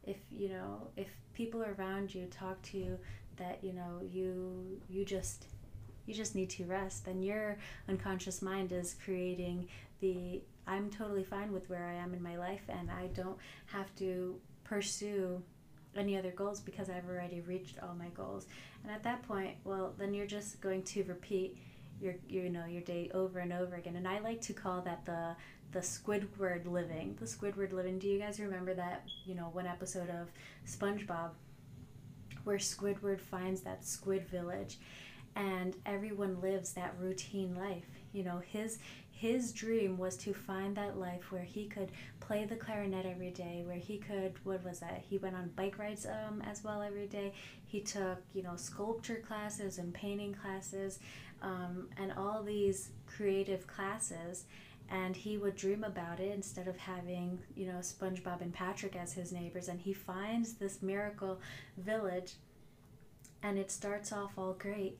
if 0.03 0.17
you 0.31 0.49
know 0.49 0.87
if 0.95 1.07
people 1.33 1.63
around 1.63 2.13
you 2.15 2.25
talk 2.27 2.61
to 2.63 2.77
you 2.77 2.97
that 3.35 3.59
you 3.61 3.73
know 3.73 4.01
you 4.09 4.81
you 4.89 5.03
just 5.03 5.45
you 6.05 6.13
just 6.13 6.33
need 6.33 6.49
to 6.49 6.63
rest 6.65 7.05
then 7.05 7.21
your 7.21 7.57
unconscious 7.89 8.41
mind 8.41 8.71
is 8.71 8.95
creating 9.03 9.67
the 9.99 10.41
i'm 10.65 10.89
totally 10.89 11.23
fine 11.23 11.51
with 11.51 11.69
where 11.69 11.85
i 11.85 11.93
am 11.93 12.13
in 12.13 12.23
my 12.23 12.37
life 12.37 12.61
and 12.69 12.89
i 12.89 13.07
don't 13.07 13.37
have 13.65 13.93
to 13.95 14.39
pursue 14.67 15.41
any 15.95 16.17
other 16.17 16.31
goals 16.31 16.59
because 16.59 16.89
I've 16.89 17.07
already 17.09 17.41
reached 17.41 17.79
all 17.81 17.95
my 17.95 18.09
goals. 18.09 18.45
And 18.83 18.91
at 18.91 19.03
that 19.03 19.23
point, 19.27 19.55
well, 19.63 19.93
then 19.97 20.13
you're 20.13 20.27
just 20.27 20.61
going 20.61 20.83
to 20.83 21.03
repeat 21.03 21.57
your 21.99 22.13
you 22.29 22.47
know 22.49 22.65
your 22.65 22.83
day 22.83 23.09
over 23.13 23.39
and 23.39 23.51
over 23.51 23.75
again. 23.75 23.95
And 23.95 24.07
I 24.07 24.19
like 24.19 24.41
to 24.41 24.53
call 24.53 24.81
that 24.81 25.05
the 25.05 25.35
the 25.71 25.79
Squidward 25.79 26.65
living. 26.65 27.17
The 27.19 27.25
Squidward 27.25 27.73
living. 27.73 27.99
Do 27.99 28.07
you 28.07 28.19
guys 28.19 28.39
remember 28.39 28.73
that, 28.75 29.03
you 29.25 29.35
know, 29.35 29.49
one 29.51 29.67
episode 29.67 30.09
of 30.09 30.31
SpongeBob 30.65 31.31
where 32.43 32.57
Squidward 32.57 33.19
finds 33.19 33.61
that 33.61 33.85
squid 33.85 34.25
village 34.29 34.77
and 35.35 35.75
everyone 35.85 36.39
lives 36.41 36.73
that 36.73 36.95
routine 36.99 37.55
life. 37.55 37.85
You 38.13 38.23
know, 38.23 38.41
his 38.51 38.79
his 39.17 39.51
dream 39.51 39.97
was 39.97 40.15
to 40.15 40.31
find 40.31 40.77
that 40.77 40.99
life 40.99 41.31
where 41.31 41.41
he 41.41 41.65
could 41.65 41.91
play 42.19 42.45
the 42.45 42.55
clarinet 42.55 43.03
every 43.03 43.31
day 43.31 43.63
where 43.65 43.77
he 43.77 43.97
could 43.97 44.33
what 44.43 44.63
was 44.63 44.79
that? 44.79 45.01
He 45.09 45.17
went 45.17 45.35
on 45.35 45.49
bike 45.55 45.79
rides 45.79 46.05
um, 46.05 46.43
as 46.43 46.63
well 46.63 46.83
every 46.83 47.07
day. 47.07 47.33
He 47.65 47.81
took 47.81 48.19
you 48.35 48.43
know 48.43 48.55
sculpture 48.55 49.23
classes 49.27 49.79
and 49.79 49.91
painting 49.91 50.35
classes 50.35 50.99
um, 51.41 51.89
and 51.97 52.13
all 52.13 52.43
these 52.43 52.91
creative 53.07 53.65
classes 53.65 54.45
and 54.89 55.15
he 55.15 55.37
would 55.37 55.55
dream 55.55 55.83
about 55.83 56.19
it 56.19 56.31
instead 56.31 56.67
of 56.67 56.77
having 56.77 57.39
you 57.55 57.65
know 57.65 57.79
spongebob 57.79 58.41
and 58.41 58.53
patrick 58.53 58.95
as 58.95 59.13
his 59.13 59.31
neighbors 59.31 59.67
and 59.67 59.81
he 59.81 59.93
finds 59.93 60.53
this 60.53 60.81
miracle 60.81 61.39
village 61.77 62.33
and 63.43 63.57
it 63.57 63.69
starts 63.69 64.13
off 64.13 64.37
all 64.37 64.53
great 64.53 64.97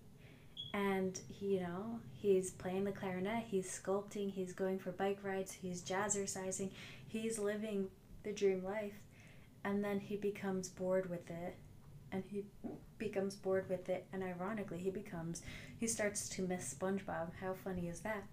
and 0.74 1.20
he, 1.30 1.56
you 1.56 1.60
know 1.62 2.00
he's 2.14 2.52
playing 2.52 2.84
the 2.84 2.92
clarinet 2.92 3.44
he's 3.48 3.68
sculpting 3.68 4.32
he's 4.32 4.54
going 4.54 4.78
for 4.78 4.92
bike 4.92 5.20
rides 5.24 5.52
he's 5.52 5.82
jazzercising 5.82 6.70
he's 7.08 7.40
living 7.40 7.88
the 8.28 8.34
dream 8.34 8.64
life. 8.64 8.94
And 9.64 9.84
then 9.84 10.00
he 10.00 10.16
becomes 10.18 10.70
bored 10.70 11.10
with 11.10 11.30
it 11.30 11.56
and 12.12 12.24
he 12.30 12.44
becomes 12.98 13.36
bored 13.36 13.68
with 13.70 13.90
it 13.90 14.06
and 14.14 14.24
ironically 14.24 14.78
he 14.78 14.90
becomes 14.90 15.42
he 15.78 15.88
starts 15.88 16.30
to 16.30 16.42
miss 16.42 16.74
spongebob. 16.74 17.32
How 17.42 17.54
funny 17.54 17.88
is 17.88 18.02
that 18.02 18.24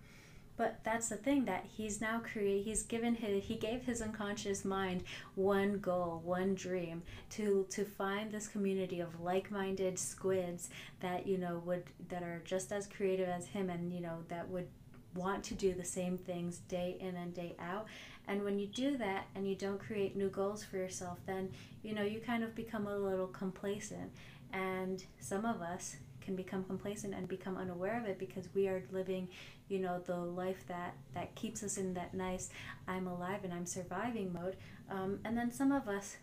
but 0.56 0.78
that's 0.84 1.08
the 1.08 1.16
thing 1.16 1.44
that 1.44 1.64
he's 1.76 2.00
now 2.00 2.20
create 2.20 2.64
he's 2.64 2.82
given 2.82 3.14
his 3.14 3.44
he 3.44 3.56
gave 3.56 3.82
his 3.82 4.00
unconscious 4.00 4.64
mind 4.64 5.02
one 5.34 5.78
goal 5.78 6.20
one 6.24 6.54
dream 6.54 7.02
to 7.30 7.66
to 7.70 7.84
find 7.84 8.30
this 8.30 8.46
community 8.46 9.00
of 9.00 9.20
like-minded 9.20 9.98
squids 9.98 10.68
that 11.00 11.26
you 11.26 11.38
know 11.38 11.62
would 11.64 11.84
that 12.08 12.22
are 12.22 12.42
just 12.44 12.72
as 12.72 12.86
creative 12.86 13.28
as 13.28 13.46
him 13.46 13.70
and 13.70 13.92
you 13.92 14.00
know 14.00 14.18
that 14.28 14.48
would 14.48 14.68
want 15.14 15.44
to 15.44 15.54
do 15.54 15.72
the 15.72 15.84
same 15.84 16.18
things 16.18 16.58
day 16.68 16.96
in 17.00 17.16
and 17.16 17.34
day 17.34 17.54
out. 17.58 17.86
And 18.26 18.42
when 18.42 18.58
you 18.58 18.66
do 18.66 18.96
that 18.96 19.26
and 19.34 19.48
you 19.48 19.54
don't 19.54 19.78
create 19.78 20.16
new 20.16 20.28
goals 20.28 20.64
for 20.64 20.76
yourself 20.76 21.18
then 21.26 21.50
you 21.82 21.94
know 21.94 22.02
you 22.02 22.20
kind 22.20 22.42
of 22.42 22.54
become 22.54 22.86
a 22.86 22.96
little 22.96 23.28
complacent. 23.28 24.12
And 24.52 25.04
some 25.18 25.44
of 25.44 25.60
us 25.62 25.96
can 26.24 26.34
become 26.36 26.64
complacent 26.64 27.14
and 27.14 27.28
become 27.28 27.56
unaware 27.56 27.98
of 28.00 28.06
it 28.06 28.18
because 28.18 28.48
we 28.54 28.66
are 28.66 28.82
living 28.92 29.28
you 29.68 29.78
know 29.78 29.98
the 30.00 30.16
life 30.16 30.64
that 30.66 30.94
that 31.14 31.34
keeps 31.34 31.62
us 31.62 31.76
in 31.76 31.94
that 31.94 32.14
nice 32.14 32.50
i'm 32.88 33.06
alive 33.06 33.40
and 33.44 33.52
i'm 33.52 33.66
surviving 33.66 34.32
mode. 34.32 34.56
Um, 34.90 35.20
and 35.24 35.36
then 35.36 35.50
some 35.50 35.72
of 35.72 35.88
us 35.88 36.16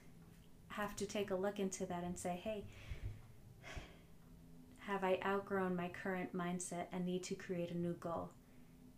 have 0.70 0.96
to 0.98 1.06
take 1.06 1.32
a 1.32 1.36
look 1.36 1.60
into 1.60 1.86
that 1.86 2.04
and 2.04 2.18
say 2.18 2.40
hey 2.44 2.64
have 4.80 5.04
i 5.04 5.20
outgrown 5.26 5.76
my 5.76 5.90
current 5.90 6.36
mindset 6.36 6.86
and 6.92 7.06
need 7.06 7.24
to 7.24 7.36
create 7.36 7.72
a 7.72 7.78
new 7.78 7.94
goal? 7.94 8.30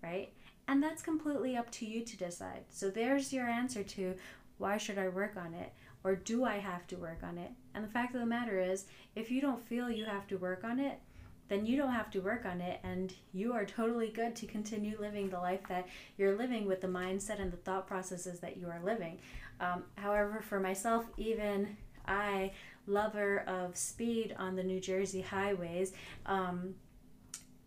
Right? 0.01 0.33
And 0.67 0.81
that's 0.81 1.01
completely 1.01 1.55
up 1.55 1.71
to 1.71 1.85
you 1.85 2.03
to 2.03 2.17
decide. 2.17 2.65
So 2.69 2.89
there's 2.89 3.31
your 3.31 3.47
answer 3.47 3.83
to 3.83 4.15
why 4.57 4.77
should 4.77 4.97
i 4.97 5.07
work 5.07 5.35
on 5.35 5.53
it 5.53 5.73
or 6.03 6.15
do 6.15 6.43
I 6.43 6.57
have 6.57 6.87
to 6.87 6.97
work 6.97 7.19
on 7.23 7.37
it? 7.37 7.51
And 7.73 7.83
the 7.83 7.89
fact 7.89 8.13
of 8.13 8.19
the 8.19 8.25
matter 8.25 8.59
is, 8.59 8.85
if 9.15 9.31
you 9.31 9.41
don't 9.41 9.65
feel 9.67 9.89
you 9.89 10.05
have 10.05 10.27
to 10.27 10.37
work 10.37 10.63
on 10.63 10.79
it, 10.79 10.99
then 11.49 11.65
you 11.65 11.77
don't 11.77 11.91
have 11.91 12.09
to 12.11 12.19
work 12.19 12.45
on 12.45 12.61
it 12.61 12.79
and 12.83 13.13
you 13.33 13.53
are 13.53 13.65
totally 13.65 14.09
good 14.09 14.35
to 14.35 14.45
continue 14.47 14.97
living 14.99 15.29
the 15.29 15.39
life 15.39 15.61
that 15.67 15.87
you're 16.17 16.37
living 16.37 16.65
with 16.65 16.81
the 16.81 16.87
mindset 16.87 17.41
and 17.41 17.51
the 17.51 17.57
thought 17.57 17.85
processes 17.85 18.39
that 18.39 18.57
you 18.57 18.67
are 18.67 18.81
living. 18.83 19.19
Um, 19.59 19.83
however, 19.95 20.41
for 20.41 20.59
myself, 20.59 21.05
even 21.17 21.77
I, 22.07 22.51
lover 22.87 23.39
of 23.41 23.77
speed 23.77 24.35
on 24.37 24.55
the 24.55 24.63
New 24.63 24.79
Jersey 24.79 25.21
highways, 25.21 25.93
um, 26.25 26.75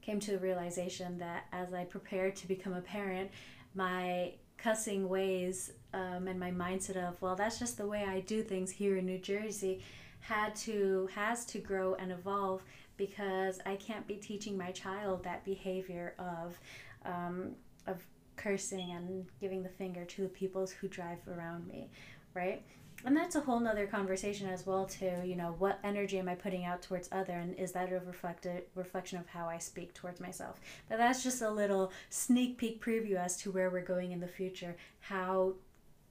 came 0.02 0.20
to 0.20 0.32
the 0.32 0.38
realization 0.38 1.18
that 1.18 1.46
as 1.52 1.74
I 1.74 1.84
prepared 1.84 2.36
to 2.36 2.48
become 2.48 2.72
a 2.72 2.80
parent, 2.80 3.30
my 3.74 4.32
cussing 4.66 5.08
ways 5.08 5.70
um, 5.94 6.26
and 6.26 6.40
my 6.40 6.50
mindset 6.50 6.96
of 6.96 7.22
well 7.22 7.36
that's 7.36 7.56
just 7.56 7.78
the 7.78 7.86
way 7.86 8.04
i 8.08 8.18
do 8.18 8.42
things 8.42 8.68
here 8.68 8.96
in 8.96 9.06
new 9.06 9.16
jersey 9.16 9.80
had 10.18 10.56
to 10.56 11.08
has 11.14 11.44
to 11.44 11.60
grow 11.60 11.94
and 12.00 12.10
evolve 12.10 12.64
because 12.96 13.60
i 13.64 13.76
can't 13.76 14.08
be 14.08 14.16
teaching 14.16 14.58
my 14.58 14.72
child 14.72 15.22
that 15.22 15.44
behavior 15.44 16.14
of 16.18 16.58
um, 17.04 17.52
of 17.86 18.04
cursing 18.34 18.90
and 18.90 19.26
giving 19.40 19.62
the 19.62 19.68
finger 19.68 20.04
to 20.04 20.22
the 20.22 20.28
people 20.28 20.68
who 20.80 20.88
drive 20.88 21.18
around 21.28 21.64
me 21.68 21.88
right 22.34 22.64
and 23.04 23.16
that's 23.16 23.36
a 23.36 23.40
whole 23.40 23.60
nother 23.60 23.86
conversation 23.86 24.48
as 24.48 24.66
well 24.66 24.86
too 24.86 25.12
you 25.24 25.36
know 25.36 25.54
what 25.58 25.78
energy 25.84 26.18
am 26.18 26.28
i 26.28 26.34
putting 26.34 26.64
out 26.64 26.82
towards 26.82 27.08
other 27.12 27.34
and 27.34 27.54
is 27.56 27.72
that 27.72 27.92
a 27.92 28.00
reflected 28.00 28.64
reflection 28.74 29.18
of 29.18 29.26
how 29.28 29.46
i 29.46 29.58
speak 29.58 29.92
towards 29.94 30.20
myself 30.20 30.60
but 30.88 30.98
that's 30.98 31.22
just 31.22 31.42
a 31.42 31.50
little 31.50 31.92
sneak 32.10 32.56
peek 32.56 32.82
preview 32.82 33.16
as 33.16 33.36
to 33.36 33.50
where 33.50 33.70
we're 33.70 33.80
going 33.82 34.12
in 34.12 34.20
the 34.20 34.26
future 34.26 34.76
how 35.00 35.52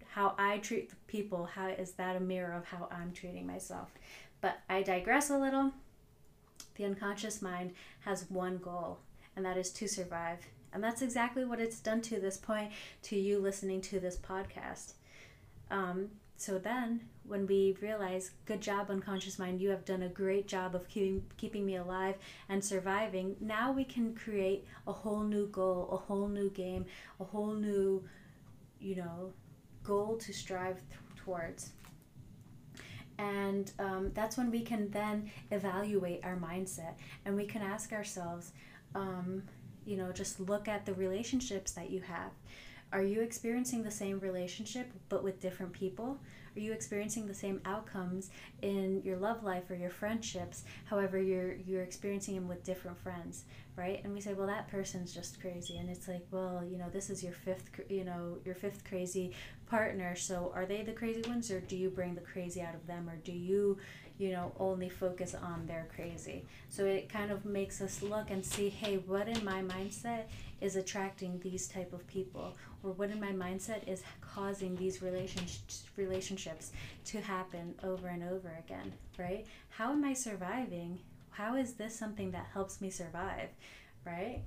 how 0.09 0.35
i 0.37 0.57
treat 0.59 0.89
the 0.89 0.95
people 1.07 1.45
how 1.45 1.67
is 1.67 1.93
that 1.93 2.15
a 2.15 2.19
mirror 2.19 2.53
of 2.53 2.65
how 2.65 2.87
i'm 2.91 3.11
treating 3.11 3.47
myself 3.47 3.91
but 4.41 4.59
i 4.69 4.81
digress 4.83 5.29
a 5.29 5.37
little 5.37 5.71
the 6.75 6.85
unconscious 6.85 7.41
mind 7.41 7.71
has 8.01 8.29
one 8.29 8.57
goal 8.57 8.99
and 9.35 9.45
that 9.45 9.57
is 9.57 9.71
to 9.71 9.87
survive. 9.87 10.39
And 10.73 10.83
that's 10.83 11.01
exactly 11.01 11.45
what 11.45 11.59
it's 11.59 11.79
done 11.79 12.01
to 12.03 12.19
this 12.19 12.37
point 12.37 12.71
to 13.03 13.15
you 13.15 13.39
listening 13.39 13.81
to 13.81 13.99
this 13.99 14.17
podcast. 14.17 14.93
Um, 15.71 16.09
so 16.45 16.59
then, 16.59 17.01
when 17.23 17.47
we 17.47 17.75
realize, 17.81 18.29
good 18.45 18.61
job, 18.61 18.91
unconscious 18.91 19.39
mind, 19.39 19.59
you 19.59 19.71
have 19.71 19.83
done 19.83 20.03
a 20.03 20.07
great 20.07 20.47
job 20.47 20.75
of 20.75 20.87
keeping, 20.87 21.23
keeping 21.37 21.65
me 21.65 21.77
alive 21.77 22.17
and 22.49 22.63
surviving, 22.63 23.35
now 23.39 23.71
we 23.71 23.83
can 23.83 24.13
create 24.13 24.67
a 24.85 24.93
whole 24.93 25.23
new 25.23 25.47
goal, 25.47 25.89
a 25.91 25.97
whole 25.97 26.27
new 26.27 26.51
game, 26.51 26.85
a 27.19 27.23
whole 27.23 27.55
new, 27.55 28.03
you 28.79 28.95
know, 28.95 29.33
goal 29.83 30.17
to 30.17 30.31
strive 30.31 30.75
th- 30.75 30.99
towards. 31.15 31.71
And 33.17 33.71
um, 33.79 34.11
that's 34.13 34.37
when 34.37 34.51
we 34.51 34.61
can 34.61 34.91
then 34.91 35.31
evaluate 35.49 36.23
our 36.23 36.37
mindset 36.37 36.93
and 37.25 37.35
we 37.35 37.47
can 37.47 37.63
ask 37.63 37.91
ourselves, 37.91 38.51
um, 38.93 39.41
you 39.83 39.97
know, 39.97 40.11
just 40.11 40.39
look 40.39 40.67
at 40.67 40.85
the 40.85 40.93
relationships 40.93 41.71
that 41.71 41.89
you 41.89 42.01
have. 42.01 42.33
Are 42.91 43.03
you 43.03 43.21
experiencing 43.21 43.83
the 43.83 43.91
same 43.91 44.19
relationship 44.19 44.91
but 45.09 45.23
with 45.23 45.41
different 45.41 45.73
people? 45.73 46.19
Are 46.55 46.59
you 46.59 46.71
experiencing 46.71 47.27
the 47.27 47.33
same 47.33 47.59
outcomes 47.65 48.29
in 48.61 49.01
your 49.03 49.17
love 49.17 49.43
life 49.43 49.69
or 49.69 49.75
your 49.75 49.89
friendships? 49.89 50.63
However, 50.85 51.21
you're 51.21 51.55
you're 51.55 51.83
experiencing 51.83 52.35
them 52.35 52.47
with 52.47 52.63
different 52.63 52.97
friends, 52.97 53.43
right? 53.75 53.99
And 54.03 54.13
we 54.13 54.21
say, 54.21 54.33
well, 54.33 54.47
that 54.47 54.69
person's 54.69 55.13
just 55.13 55.41
crazy, 55.41 55.77
and 55.77 55.89
it's 55.89 56.07
like, 56.07 56.25
well, 56.31 56.63
you 56.63 56.77
know, 56.77 56.89
this 56.89 57.09
is 57.09 57.21
your 57.21 57.33
fifth, 57.33 57.69
you 57.89 58.05
know, 58.05 58.37
your 58.45 58.55
fifth 58.55 58.85
crazy 58.85 59.33
partner. 59.67 60.15
So 60.15 60.53
are 60.55 60.65
they 60.65 60.81
the 60.83 60.93
crazy 60.93 61.27
ones, 61.27 61.51
or 61.51 61.59
do 61.59 61.75
you 61.75 61.89
bring 61.89 62.15
the 62.15 62.21
crazy 62.21 62.61
out 62.61 62.75
of 62.75 62.87
them, 62.87 63.09
or 63.09 63.17
do 63.17 63.33
you 63.33 63.77
you 64.17 64.31
know, 64.31 64.53
only 64.59 64.89
focus 64.89 65.35
on 65.35 65.65
their 65.65 65.87
crazy. 65.93 66.45
So 66.69 66.85
it 66.85 67.09
kind 67.09 67.31
of 67.31 67.43
makes 67.45 67.81
us 67.81 68.01
look 68.01 68.29
and 68.29 68.45
see, 68.45 68.69
hey, 68.69 68.97
what 68.97 69.27
in 69.27 69.43
my 69.43 69.61
mindset 69.61 70.23
is 70.61 70.75
attracting 70.77 71.39
these 71.43 71.67
type 71.67 71.91
of 71.91 72.07
people 72.07 72.55
or 72.85 72.91
what 72.91 73.09
in 73.09 73.19
my 73.19 73.31
mindset 73.31 73.87
is 73.87 74.03
causing 74.21 74.75
these 74.75 75.01
relationships 75.01 75.83
relationships 75.97 76.71
to 77.03 77.19
happen 77.19 77.73
over 77.83 78.07
and 78.07 78.23
over 78.23 78.51
again, 78.59 78.93
right? 79.17 79.45
How 79.69 79.91
am 79.91 80.05
I 80.05 80.13
surviving? 80.13 80.99
How 81.31 81.55
is 81.55 81.73
this 81.73 81.97
something 81.97 82.31
that 82.31 82.45
helps 82.53 82.79
me 82.79 82.89
survive, 82.89 83.49
right? 84.05 84.41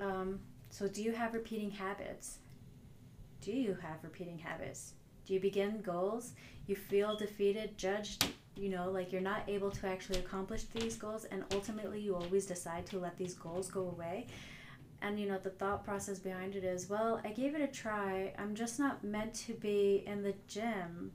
Um, 0.00 0.40
so 0.68 0.86
do 0.86 1.02
you 1.02 1.12
have 1.12 1.34
repeating 1.34 1.70
habits? 1.70 2.36
Do 3.40 3.52
you 3.52 3.76
have 3.82 4.02
repeating 4.02 4.38
habits? 4.38 4.92
Do 5.26 5.34
you 5.34 5.40
begin 5.40 5.80
goals? 5.80 6.32
You 6.66 6.76
feel 6.76 7.16
defeated, 7.16 7.78
judged, 7.78 8.26
you 8.56 8.68
know, 8.68 8.90
like 8.90 9.10
you're 9.10 9.22
not 9.22 9.42
able 9.48 9.70
to 9.70 9.86
actually 9.88 10.18
accomplish 10.18 10.64
these 10.64 10.96
goals, 10.96 11.24
and 11.24 11.44
ultimately 11.52 12.00
you 12.00 12.14
always 12.14 12.46
decide 12.46 12.84
to 12.86 12.98
let 12.98 13.16
these 13.16 13.34
goals 13.34 13.70
go 13.70 13.88
away. 13.88 14.26
And 15.02 15.18
you 15.18 15.26
know, 15.26 15.38
the 15.38 15.50
thought 15.50 15.84
process 15.84 16.18
behind 16.18 16.56
it 16.56 16.64
is, 16.64 16.88
well, 16.90 17.20
I 17.24 17.28
gave 17.30 17.54
it 17.54 17.62
a 17.62 17.66
try. 17.66 18.34
I'm 18.38 18.54
just 18.54 18.78
not 18.78 19.02
meant 19.02 19.34
to 19.46 19.54
be 19.54 20.04
in 20.06 20.22
the 20.22 20.34
gym. 20.46 21.12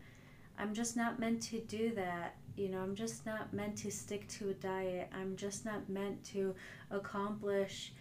I'm 0.58 0.74
just 0.74 0.96
not 0.98 1.20
meant 1.20 1.42
to 1.44 1.60
do 1.60 1.94
that. 1.96 2.36
You 2.56 2.70
know, 2.70 2.80
I'm 2.80 2.96
just 2.96 3.26
not 3.26 3.54
meant 3.54 3.78
to 3.80 3.92
stick 3.92 4.28
to 4.30 4.50
a 4.50 4.54
diet. 4.54 5.10
I'm 5.14 5.36
just 5.36 5.66
not 5.66 5.90
meant 5.90 6.24
to 6.26 6.56
accomplish 6.90 7.92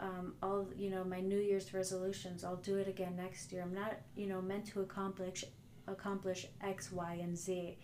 um, 0.00 0.34
all 0.42 0.68
you 0.76 0.90
know 0.90 1.04
my 1.04 1.20
New 1.20 1.38
Year's 1.38 1.72
resolutions. 1.72 2.44
I'll 2.44 2.56
do 2.56 2.76
it 2.76 2.88
again 2.88 3.16
next 3.16 3.52
year. 3.52 3.62
I'm 3.62 3.74
not 3.74 3.96
you 4.16 4.26
know 4.26 4.40
meant 4.40 4.66
to 4.68 4.80
accomplish 4.80 5.44
accomplish 5.86 6.46
X, 6.62 6.90
Y, 6.90 7.18
and 7.22 7.36
Z 7.36 7.76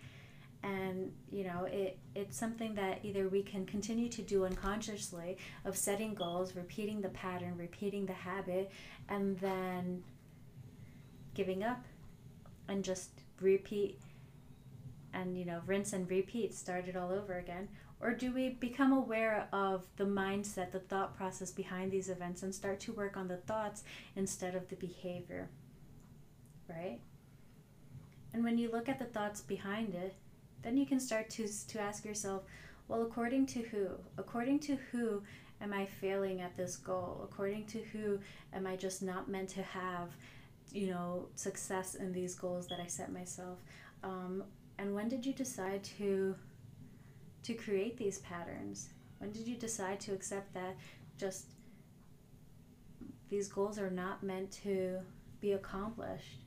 and 0.63 1.11
you 1.31 1.43
know 1.43 1.65
it 1.65 1.97
it's 2.13 2.37
something 2.37 2.75
that 2.75 2.99
either 3.03 3.27
we 3.29 3.41
can 3.41 3.65
continue 3.65 4.07
to 4.09 4.21
do 4.21 4.45
unconsciously 4.45 5.37
of 5.65 5.75
setting 5.75 6.13
goals 6.13 6.55
repeating 6.55 7.01
the 7.01 7.09
pattern 7.09 7.57
repeating 7.57 8.05
the 8.05 8.13
habit 8.13 8.71
and 9.09 9.39
then 9.39 10.03
giving 11.33 11.63
up 11.63 11.83
and 12.67 12.83
just 12.83 13.09
repeat 13.39 13.99
and 15.13 15.37
you 15.37 15.45
know 15.45 15.61
rinse 15.65 15.93
and 15.93 16.09
repeat 16.09 16.53
start 16.53 16.87
it 16.87 16.95
all 16.95 17.11
over 17.11 17.37
again. 17.37 17.67
Or 18.03 18.13
do 18.13 18.33
we 18.33 18.49
become 18.49 18.93
aware 18.93 19.47
of 19.53 19.85
the 19.97 20.05
mindset 20.05 20.71
the 20.71 20.79
thought 20.79 21.15
process 21.15 21.51
behind 21.51 21.91
these 21.91 22.09
events 22.09 22.41
and 22.41 22.53
start 22.53 22.79
to 22.81 22.93
work 22.93 23.15
on 23.15 23.27
the 23.27 23.37
thoughts 23.37 23.83
instead 24.15 24.55
of 24.55 24.67
the 24.69 24.75
behavior 24.75 25.49
right? 26.71 26.99
And 28.33 28.43
when 28.43 28.57
you 28.57 28.71
look 28.71 28.87
at 28.87 28.99
the 28.99 29.05
thoughts 29.05 29.41
behind 29.41 29.93
it 29.93 30.15
then 30.63 30.77
you 30.77 30.85
can 30.85 30.99
start 30.99 31.29
to, 31.31 31.47
to 31.67 31.79
ask 31.79 32.05
yourself, 32.05 32.43
well, 32.87 33.01
according 33.03 33.45
to 33.47 33.61
who? 33.61 33.87
According 34.17 34.59
to 34.59 34.75
who 34.91 35.21
am 35.61 35.73
I 35.73 35.85
failing 35.85 36.41
at 36.41 36.57
this 36.57 36.75
goal? 36.75 37.21
According 37.23 37.65
to 37.67 37.79
who 37.79 38.19
am 38.53 38.67
I 38.67 38.75
just 38.75 39.01
not 39.01 39.29
meant 39.29 39.49
to 39.49 39.63
have, 39.63 40.09
you 40.71 40.87
know, 40.87 41.27
success 41.35 41.95
in 41.95 42.11
these 42.11 42.35
goals 42.35 42.67
that 42.67 42.79
I 42.79 42.87
set 42.87 43.11
myself? 43.11 43.59
Um, 44.03 44.43
and 44.77 44.93
when 44.93 45.07
did 45.07 45.25
you 45.25 45.33
decide 45.33 45.83
to 45.97 46.35
to 47.43 47.53
create 47.53 47.97
these 47.97 48.19
patterns? 48.19 48.89
When 49.17 49.31
did 49.31 49.47
you 49.47 49.55
decide 49.55 49.99
to 50.01 50.13
accept 50.13 50.53
that 50.53 50.75
just 51.17 51.45
these 53.29 53.47
goals 53.47 53.79
are 53.79 53.89
not 53.89 54.21
meant 54.21 54.51
to 54.63 54.99
be 55.39 55.53
accomplished? 55.53 56.40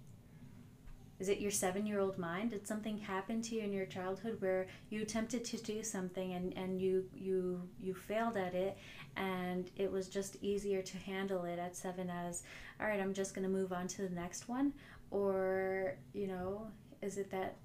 Is 1.20 1.29
it 1.29 1.38
your 1.38 1.50
seven 1.50 1.87
year 1.87 2.00
old 2.00 2.18
mind? 2.18 2.50
Did 2.50 2.66
something 2.66 2.98
happen 2.98 3.40
to 3.42 3.55
you 3.55 3.62
in 3.62 3.72
your 3.72 3.87
childhood 3.87 4.37
where 4.40 4.66
you 4.90 5.03
attempted 5.03 5.44
to 5.44 5.57
do 5.59 5.83
something 5.83 6.33
and, 6.33 6.57
and 6.57 6.81
you, 6.81 7.05
you, 7.14 7.62
you 7.81 7.94
failed 7.94 8.37
at 8.37 8.55
it 8.55 8.77
and 9.16 9.70
it 9.77 9.90
was 9.90 10.09
just 10.09 10.37
easier 10.42 10.83
to 10.83 10.98
handle 10.98 11.44
it 11.44 11.59
at 11.59 11.77
seven 11.77 12.11
as, 12.11 12.42
all 12.81 12.87
right, 12.87 13.00
I'm 13.00 13.14
just 13.14 13.35
going 13.35 13.44
to 13.44 13.53
move 13.53 13.72
on 13.72 13.87
to 13.88 14.03
the 14.03 14.14
next 14.14 14.48
one? 14.48 14.72
Or, 15.11 15.94
you 16.12 16.27
know, 16.27 16.66
is 17.00 17.18
it 17.18 17.31
that 17.31 17.57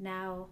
now, 0.00 0.46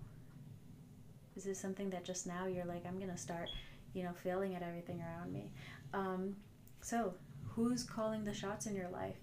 is 1.36 1.46
it 1.46 1.56
something 1.56 1.90
that 1.90 2.04
just 2.04 2.26
now 2.26 2.46
you're 2.46 2.64
like, 2.64 2.86
I'm 2.86 2.98
going 2.98 3.10
to 3.10 3.18
start, 3.18 3.48
you 3.94 4.04
know, 4.04 4.12
failing 4.22 4.54
at 4.54 4.62
everything 4.62 5.02
around 5.02 5.32
me? 5.32 5.50
Um, 5.92 6.36
so, 6.82 7.14
who's 7.48 7.82
calling 7.82 8.24
the 8.24 8.32
shots 8.32 8.66
in 8.66 8.76
your 8.76 8.88
life? 8.90 9.16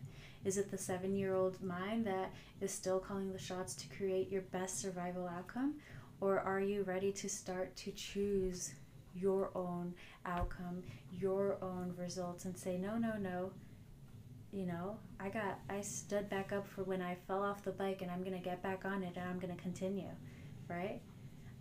Is 0.45 0.58
it 0.58 0.71
the 0.71 0.78
seven 0.78 1.15
year 1.15 1.36
old 1.36 1.62
mind 1.62 2.06
that 2.08 2.32
is 2.62 2.71
still 2.71 3.00
calling 3.00 3.32
the 3.32 3.39
shots 3.39 3.73
to 3.76 3.95
create 3.95 4.30
your 4.30 4.43
best 4.43 4.80
survival 4.80 5.28
outcome? 5.28 5.76
Or 6.21 6.39
are 6.39 6.62
you 6.62 6.84
ready 6.84 7.12
to 7.12 7.30
start 7.30 7.76
to 7.78 7.91
choose 7.91 8.73
your 9.15 9.52
own 9.56 9.93
outcome, 10.26 10.84
your 11.19 11.58
own 11.62 11.93
results, 11.97 12.45
and 12.45 12.58
say, 12.58 12.78
no, 12.78 12.97
no, 12.97 13.17
no, 13.17 13.52
you 14.52 14.65
know, 14.65 14.97
I 15.19 15.30
got, 15.30 15.60
I 15.69 15.82
stood 15.82 16.30
back 16.30 16.52
up 16.52 16.67
for 16.67 16.84
when 16.84 17.02
I 17.02 17.15
fell 17.28 17.43
off 17.43 17.63
the 17.63 17.71
bike 17.71 18.02
and 18.02 18.10
I'm 18.10 18.23
going 18.23 18.38
to 18.38 18.43
get 18.43 18.63
back 18.63 18.86
on 18.86 19.04
it 19.04 19.13
and 19.15 19.30
I'm 19.30 19.39
going 19.39 19.56
to 19.56 19.62
continue, 19.62 20.10
right? 20.69 21.02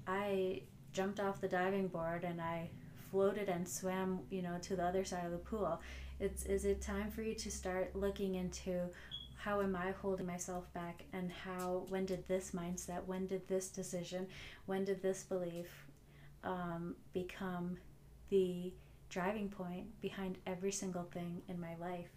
I 0.07 0.63
jumped 0.93 1.21
off 1.21 1.41
the 1.41 1.49
diving 1.49 1.89
board 1.89 2.25
and 2.25 2.41
I 2.41 2.71
floated 3.11 3.49
and 3.49 3.69
swam, 3.69 4.21
you 4.31 4.43
know, 4.43 4.57
to 4.63 4.77
the 4.77 4.85
other 4.85 5.05
side 5.05 5.25
of 5.25 5.33
the 5.33 5.39
pool. 5.39 5.81
It's 6.19 6.45
is 6.45 6.65
it 6.65 6.81
time 6.81 7.11
for 7.11 7.23
you 7.23 7.35
to 7.35 7.51
start 7.51 7.95
looking 7.95 8.37
into 8.37 8.89
how 9.37 9.61
am 9.61 9.77
I 9.77 9.93
holding 10.03 10.27
myself 10.27 10.73
back 10.73 11.05
and 11.13 11.31
how 11.31 11.85
when 11.89 12.07
did 12.07 12.27
this 12.27 12.53
mindset, 12.53 13.05
when 13.05 13.27
did 13.27 13.47
this 13.47 13.69
decision, 13.69 14.27
when 14.65 14.85
did 14.85 15.03
this 15.03 15.23
belief 15.25 15.87
um, 16.43 16.97
become 17.13 17.77
the 18.31 18.73
driving 19.09 19.49
point 19.49 20.01
behind 20.01 20.39
every 20.47 20.73
single 20.73 21.05
thing 21.05 21.43
in 21.49 21.61
my 21.61 21.77
life? 21.77 22.09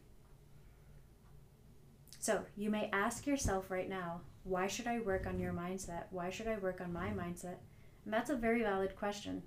So 2.19 2.41
you 2.57 2.69
may 2.69 2.89
ask 2.91 3.27
yourself 3.27 3.69
right 3.69 3.89
now, 3.89 4.21
why 4.43 4.67
should 4.67 4.87
I 4.87 4.99
work 4.99 5.27
on 5.27 5.39
your 5.39 5.53
mindset? 5.53 6.05
Why 6.09 6.29
should 6.29 6.47
I 6.47 6.57
work 6.57 6.81
on 6.81 6.91
my 6.91 7.09
mindset? 7.09 7.57
And 8.05 8.13
that's 8.13 8.29
a 8.29 8.35
very 8.35 8.63
valid 8.63 8.95
question. 8.95 9.43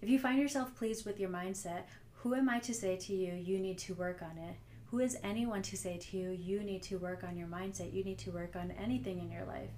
If 0.00 0.08
you 0.08 0.18
find 0.18 0.38
yourself 0.38 0.74
pleased 0.76 1.06
with 1.06 1.18
your 1.18 1.30
mindset, 1.30 1.84
who 2.22 2.34
am 2.34 2.48
I 2.48 2.60
to 2.60 2.72
say 2.72 2.96
to 2.96 3.12
you, 3.12 3.34
you 3.34 3.58
need 3.58 3.78
to 3.78 3.94
work 3.94 4.22
on 4.22 4.38
it? 4.38 4.54
Who 4.92 5.00
is 5.00 5.18
anyone 5.24 5.62
to 5.62 5.76
say 5.76 5.96
to 5.96 6.16
you, 6.16 6.30
you 6.30 6.62
need 6.62 6.82
to 6.84 6.98
work 6.98 7.24
on 7.24 7.36
your 7.36 7.48
mindset? 7.48 7.92
You 7.92 8.04
need 8.04 8.18
to 8.18 8.30
work 8.30 8.54
on 8.54 8.70
anything 8.72 9.18
in 9.18 9.30
your 9.30 9.44
life. 9.44 9.70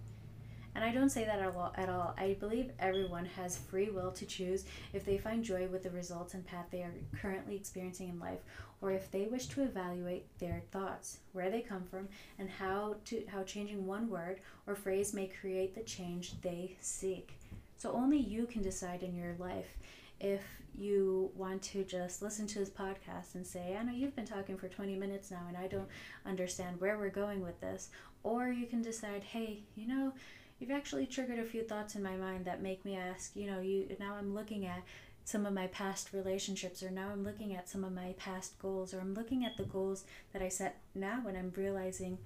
And 0.75 0.85
I 0.85 0.93
don't 0.93 1.09
say 1.09 1.25
that 1.25 1.39
at 1.39 1.89
all. 1.89 2.15
I 2.19 2.37
believe 2.41 2.73
everyone 2.79 3.25
has 3.25 3.57
free 3.57 3.89
will 3.89 4.11
to 4.11 4.27
choose 4.27 4.65
if 4.93 5.07
they 5.07 5.17
find 5.17 5.43
joy 5.43 5.69
with 5.69 5.85
the 5.85 5.91
results 5.91 6.35
and 6.35 6.45
path 6.45 6.67
they 6.71 6.83
are 6.83 6.93
currently 7.23 7.57
experiencing 7.57 8.09
in 8.11 8.19
life, 8.19 8.41
or 8.83 8.91
if 8.91 9.11
they 9.11 9.27
wish 9.27 9.47
to 9.47 9.63
evaluate 9.63 10.27
their 10.39 10.63
thoughts, 10.71 11.21
where 11.33 11.49
they 11.49 11.61
come 11.63 11.85
from, 11.85 12.09
and 12.39 12.51
how 12.51 12.97
to 13.07 13.25
how 13.29 13.45
changing 13.45 13.87
one 13.87 14.11
word 14.11 14.41
or 14.67 14.75
phrase 14.75 15.15
may 15.15 15.29
create 15.29 15.75
the 15.75 15.83
change 15.83 16.39
they 16.43 16.77
seek. 16.81 17.39
So 17.79 17.93
only 17.93 18.19
you 18.19 18.45
can 18.47 18.61
decide 18.61 19.03
in 19.03 19.15
your 19.15 19.37
life 19.39 19.79
if 20.21 20.43
you 20.77 21.31
want 21.35 21.63
to 21.63 21.85
just 21.85 22.23
listen 22.23 22.47
to 22.49 22.59
this 22.59 22.71
podcast 22.71 23.35
and 23.35 23.47
say, 23.47 23.77
I 23.79 23.83
know 23.83 23.93
you've 23.93 24.17
been 24.17 24.27
talking 24.27 24.57
for 24.57 24.69
20 24.69 24.97
minutes 24.97 25.31
now 25.31 25.43
and 25.49 25.57
I 25.57 25.67
don't 25.67 25.89
understand 26.27 26.81
where 26.81 26.99
we're 26.99 27.11
going 27.11 27.43
with 27.43 27.61
this. 27.61 27.91
Or 28.23 28.49
you 28.49 28.67
can 28.67 28.83
decide, 28.83 29.23
hey, 29.23 29.61
you 29.77 29.87
know, 29.87 30.13
you've 30.59 30.71
actually 30.71 31.07
triggered 31.07 31.39
a 31.39 31.45
few 31.45 31.63
thoughts 31.63 31.95
in 31.95 32.03
my 32.03 32.17
mind 32.17 32.45
that 32.47 32.63
make 32.63 32.85
me 32.85 32.97
ask, 32.97 33.37
you 33.37 33.47
know, 33.47 33.61
you 33.61 33.95
now 34.01 34.15
I'm 34.19 34.35
looking 34.35 34.67
at 34.67 34.83
some 35.25 35.47
of 35.47 35.55
my 35.55 35.67
past 35.69 36.13
relationships, 36.13 36.83
or 36.83 36.91
now 36.91 37.09
I'm 37.11 37.25
looking 37.25 37.55
at 37.55 37.69
some 37.69 37.83
of 37.83 37.93
my 37.93 38.15
past 38.19 38.59
goals, 38.59 38.93
or 38.93 39.01
I'm 39.01 39.15
looking 39.15 39.45
at 39.45 39.57
the 39.57 39.65
goals 39.65 40.05
that 40.33 40.43
I 40.43 40.49
set 40.49 40.81
now 40.95 41.23
and 41.27 41.37
I'm 41.37 41.53
realizing, 41.57 42.19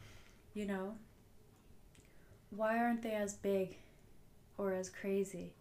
you 0.53 0.67
know, 0.67 0.95
why 2.51 2.79
aren't 2.79 3.03
they 3.03 3.13
as 3.13 3.35
big 3.35 3.77
or 4.57 4.73
as 4.73 4.91
crazy 4.91 5.53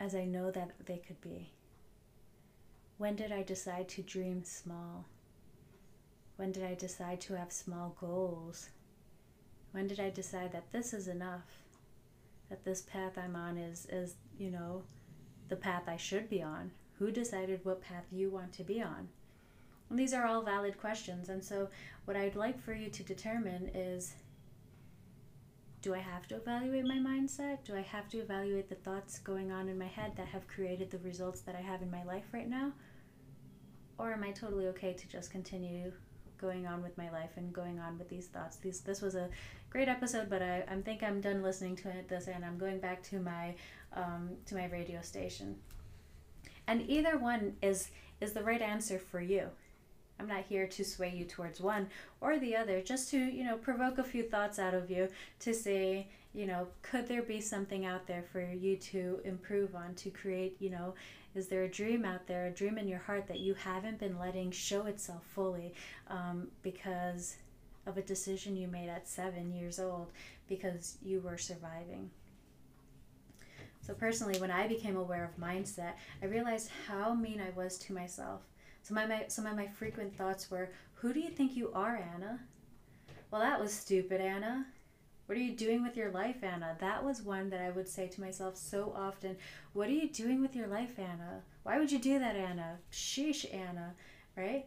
as 0.00 0.14
I 0.14 0.24
know 0.24 0.50
that 0.50 0.72
they 0.86 0.98
could 0.98 1.20
be? 1.20 1.50
When 2.98 3.14
did 3.14 3.30
I 3.30 3.44
decide 3.44 3.88
to 3.90 4.02
dream 4.02 4.42
small? 4.42 5.04
When 6.34 6.50
did 6.50 6.64
I 6.64 6.74
decide 6.74 7.20
to 7.22 7.34
have 7.34 7.52
small 7.52 7.96
goals? 8.00 8.70
When 9.70 9.86
did 9.86 10.00
I 10.00 10.10
decide 10.10 10.50
that 10.52 10.72
this 10.72 10.92
is 10.92 11.06
enough? 11.06 11.46
That 12.50 12.64
this 12.64 12.82
path 12.82 13.16
I'm 13.16 13.36
on 13.36 13.56
is, 13.56 13.86
is 13.86 14.16
you 14.36 14.50
know, 14.50 14.82
the 15.48 15.54
path 15.54 15.84
I 15.86 15.96
should 15.96 16.28
be 16.28 16.42
on? 16.42 16.72
Who 16.98 17.12
decided 17.12 17.64
what 17.64 17.82
path 17.82 18.04
you 18.10 18.30
want 18.30 18.52
to 18.54 18.64
be 18.64 18.82
on? 18.82 19.08
And 19.90 19.98
these 19.98 20.12
are 20.12 20.26
all 20.26 20.42
valid 20.42 20.76
questions. 20.78 21.28
And 21.28 21.44
so, 21.44 21.68
what 22.04 22.16
I'd 22.16 22.34
like 22.34 22.60
for 22.60 22.72
you 22.72 22.90
to 22.90 23.02
determine 23.04 23.70
is 23.74 24.14
do 25.80 25.94
I 25.94 25.98
have 25.98 26.26
to 26.28 26.36
evaluate 26.36 26.84
my 26.84 26.96
mindset? 26.96 27.58
Do 27.64 27.76
I 27.76 27.82
have 27.82 28.08
to 28.08 28.18
evaluate 28.18 28.68
the 28.68 28.74
thoughts 28.74 29.20
going 29.20 29.52
on 29.52 29.68
in 29.68 29.78
my 29.78 29.86
head 29.86 30.12
that 30.16 30.26
have 30.26 30.48
created 30.48 30.90
the 30.90 30.98
results 30.98 31.42
that 31.42 31.54
I 31.54 31.60
have 31.60 31.82
in 31.82 31.90
my 31.90 32.02
life 32.02 32.24
right 32.32 32.48
now? 32.48 32.72
Or 33.98 34.12
am 34.12 34.22
I 34.22 34.30
totally 34.30 34.66
okay 34.68 34.92
to 34.92 35.08
just 35.08 35.30
continue 35.30 35.92
going 36.40 36.66
on 36.66 36.82
with 36.82 36.96
my 36.96 37.10
life 37.10 37.30
and 37.36 37.52
going 37.52 37.80
on 37.80 37.98
with 37.98 38.08
these 38.08 38.26
thoughts? 38.26 38.56
These 38.56 38.80
this 38.80 39.02
was 39.02 39.14
a 39.14 39.28
great 39.70 39.88
episode, 39.88 40.30
but 40.30 40.40
I, 40.40 40.64
I 40.68 40.80
think 40.80 41.02
I'm 41.02 41.20
done 41.20 41.42
listening 41.42 41.76
to 41.76 41.90
it 41.90 42.08
this 42.08 42.28
and 42.28 42.44
I'm 42.44 42.58
going 42.58 42.78
back 42.78 43.02
to 43.04 43.20
my 43.20 43.54
um, 43.92 44.30
to 44.46 44.54
my 44.54 44.66
radio 44.66 45.02
station. 45.02 45.56
And 46.66 46.88
either 46.88 47.18
one 47.18 47.56
is 47.60 47.90
is 48.20 48.32
the 48.32 48.42
right 48.42 48.62
answer 48.62 48.98
for 48.98 49.20
you. 49.20 49.48
I'm 50.20 50.26
not 50.26 50.44
here 50.48 50.66
to 50.66 50.84
sway 50.84 51.12
you 51.14 51.24
towards 51.24 51.60
one 51.60 51.88
or 52.20 52.38
the 52.38 52.56
other, 52.56 52.82
just 52.82 53.10
to, 53.10 53.18
you 53.18 53.44
know, 53.44 53.56
provoke 53.56 53.98
a 53.98 54.04
few 54.04 54.24
thoughts 54.24 54.58
out 54.58 54.74
of 54.74 54.90
you 54.90 55.08
to 55.40 55.54
say, 55.54 56.08
you 56.34 56.46
know, 56.46 56.66
could 56.82 57.06
there 57.06 57.22
be 57.22 57.40
something 57.40 57.86
out 57.86 58.06
there 58.06 58.24
for 58.32 58.40
you 58.40 58.76
to 58.76 59.20
improve 59.24 59.74
on, 59.76 59.94
to 59.94 60.10
create, 60.10 60.56
you 60.58 60.70
know, 60.70 60.94
is 61.38 61.48
there 61.48 61.62
a 61.62 61.68
dream 61.68 62.04
out 62.04 62.26
there, 62.26 62.46
a 62.46 62.50
dream 62.50 62.76
in 62.76 62.88
your 62.88 62.98
heart 62.98 63.26
that 63.28 63.40
you 63.40 63.54
haven't 63.54 63.98
been 63.98 64.18
letting 64.18 64.50
show 64.50 64.86
itself 64.86 65.24
fully 65.24 65.72
um, 66.08 66.48
because 66.62 67.36
of 67.86 67.96
a 67.96 68.02
decision 68.02 68.56
you 68.56 68.68
made 68.68 68.88
at 68.88 69.08
seven 69.08 69.52
years 69.52 69.78
old 69.78 70.10
because 70.48 70.98
you 71.02 71.20
were 71.20 71.38
surviving? 71.38 72.10
So, 73.80 73.94
personally, 73.94 74.38
when 74.38 74.50
I 74.50 74.68
became 74.68 74.96
aware 74.96 75.24
of 75.24 75.42
mindset, 75.42 75.92
I 76.22 76.26
realized 76.26 76.70
how 76.86 77.14
mean 77.14 77.40
I 77.40 77.58
was 77.58 77.78
to 77.78 77.94
myself. 77.94 78.42
So 78.82 78.94
of 78.96 79.08
my, 79.08 79.24
some 79.28 79.46
of 79.46 79.56
my 79.56 79.66
frequent 79.66 80.16
thoughts 80.16 80.50
were, 80.50 80.70
Who 80.94 81.12
do 81.12 81.20
you 81.20 81.30
think 81.30 81.56
you 81.56 81.70
are, 81.72 81.96
Anna? 82.14 82.40
Well, 83.30 83.40
that 83.40 83.60
was 83.60 83.72
stupid, 83.72 84.20
Anna. 84.20 84.66
What 85.28 85.36
are 85.36 85.42
you 85.42 85.52
doing 85.52 85.82
with 85.82 85.94
your 85.94 86.10
life, 86.10 86.42
Anna? 86.42 86.74
That 86.80 87.04
was 87.04 87.20
one 87.20 87.50
that 87.50 87.60
I 87.60 87.68
would 87.68 87.86
say 87.86 88.06
to 88.08 88.20
myself 88.22 88.56
so 88.56 88.94
often. 88.96 89.36
What 89.74 89.88
are 89.88 89.92
you 89.92 90.08
doing 90.08 90.40
with 90.40 90.56
your 90.56 90.68
life, 90.68 90.98
Anna? 90.98 91.42
Why 91.64 91.78
would 91.78 91.92
you 91.92 91.98
do 91.98 92.18
that, 92.18 92.34
Anna? 92.34 92.78
Sheesh, 92.90 93.44
Anna, 93.52 93.92
right? 94.38 94.64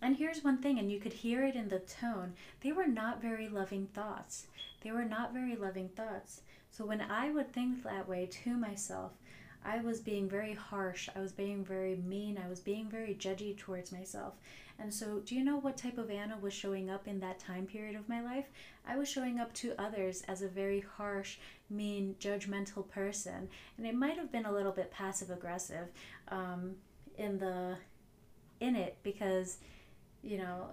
And 0.00 0.16
here's 0.16 0.42
one 0.42 0.58
thing, 0.58 0.80
and 0.80 0.90
you 0.90 0.98
could 0.98 1.12
hear 1.12 1.44
it 1.44 1.54
in 1.54 1.68
the 1.68 1.78
tone. 1.78 2.32
They 2.62 2.72
were 2.72 2.88
not 2.88 3.22
very 3.22 3.48
loving 3.48 3.86
thoughts. 3.94 4.48
They 4.80 4.90
were 4.90 5.04
not 5.04 5.32
very 5.32 5.54
loving 5.54 5.88
thoughts. 5.90 6.40
So 6.72 6.84
when 6.84 7.02
I 7.02 7.30
would 7.30 7.52
think 7.52 7.84
that 7.84 8.08
way 8.08 8.26
to 8.26 8.56
myself, 8.56 9.12
I 9.64 9.82
was 9.82 10.00
being 10.00 10.28
very 10.28 10.54
harsh. 10.54 11.08
I 11.14 11.20
was 11.20 11.30
being 11.30 11.64
very 11.64 11.94
mean. 11.94 12.40
I 12.44 12.48
was 12.48 12.58
being 12.58 12.90
very 12.90 13.14
judgy 13.14 13.56
towards 13.56 13.92
myself. 13.92 14.34
And 14.82 14.92
so, 14.92 15.20
do 15.20 15.36
you 15.36 15.44
know 15.44 15.58
what 15.58 15.76
type 15.76 15.96
of 15.96 16.10
Anna 16.10 16.36
was 16.40 16.52
showing 16.52 16.90
up 16.90 17.06
in 17.06 17.20
that 17.20 17.38
time 17.38 17.66
period 17.66 17.94
of 17.94 18.08
my 18.08 18.20
life? 18.20 18.46
I 18.84 18.96
was 18.96 19.08
showing 19.08 19.38
up 19.38 19.54
to 19.54 19.80
others 19.80 20.22
as 20.26 20.42
a 20.42 20.48
very 20.48 20.80
harsh, 20.80 21.36
mean, 21.70 22.16
judgmental 22.18 22.90
person. 22.90 23.48
And 23.78 23.86
it 23.86 23.94
might 23.94 24.16
have 24.16 24.32
been 24.32 24.44
a 24.44 24.50
little 24.50 24.72
bit 24.72 24.90
passive 24.90 25.30
aggressive 25.30 25.86
um, 26.28 26.72
in 27.16 27.38
the 27.38 27.76
in 28.58 28.74
it 28.74 28.96
because 29.04 29.58
you 30.22 30.38
know 30.38 30.70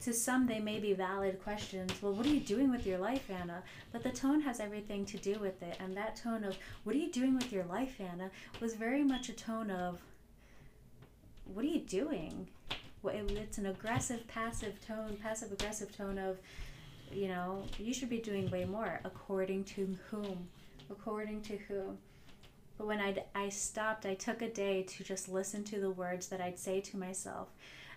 to 0.00 0.14
some 0.14 0.46
they 0.46 0.58
may 0.58 0.78
be 0.78 0.94
valid 0.94 1.42
questions. 1.42 1.92
Well 2.00 2.14
what 2.14 2.24
are 2.24 2.30
you 2.30 2.40
doing 2.40 2.70
with 2.70 2.86
your 2.86 2.98
life 2.98 3.28
anna? 3.30 3.64
But 3.92 4.02
the 4.02 4.10
tone 4.10 4.40
has 4.40 4.60
everything 4.60 5.04
to 5.06 5.18
do 5.18 5.38
with 5.38 5.62
it. 5.62 5.76
And 5.78 5.94
that 5.98 6.16
tone 6.16 6.42
of 6.42 6.56
what 6.84 6.96
are 6.96 6.98
you 6.98 7.12
doing 7.12 7.34
with 7.34 7.52
your 7.52 7.64
life 7.64 8.00
anna? 8.00 8.30
was 8.60 8.72
very 8.74 9.04
much 9.04 9.28
a 9.28 9.34
tone 9.34 9.70
of 9.70 10.00
what 11.44 11.64
are 11.64 11.68
you 11.68 11.80
doing 11.80 12.48
it's 13.04 13.58
an 13.58 13.66
aggressive 13.66 14.26
passive 14.28 14.84
tone 14.86 15.16
passive 15.22 15.52
aggressive 15.52 15.94
tone 15.96 16.18
of 16.18 16.36
you 17.12 17.28
know 17.28 17.62
you 17.78 17.94
should 17.94 18.10
be 18.10 18.18
doing 18.18 18.50
way 18.50 18.64
more 18.64 19.00
according 19.04 19.64
to 19.64 19.96
whom 20.10 20.48
according 20.90 21.40
to 21.40 21.56
whom 21.56 21.96
but 22.76 22.86
when 22.86 23.00
i 23.00 23.16
I 23.34 23.48
stopped, 23.48 24.06
I 24.06 24.14
took 24.14 24.40
a 24.40 24.48
day 24.48 24.82
to 24.82 25.04
just 25.04 25.28
listen 25.28 25.64
to 25.64 25.80
the 25.80 25.90
words 25.90 26.28
that 26.28 26.40
I'd 26.40 26.58
say 26.58 26.80
to 26.82 26.96
myself. 26.96 27.48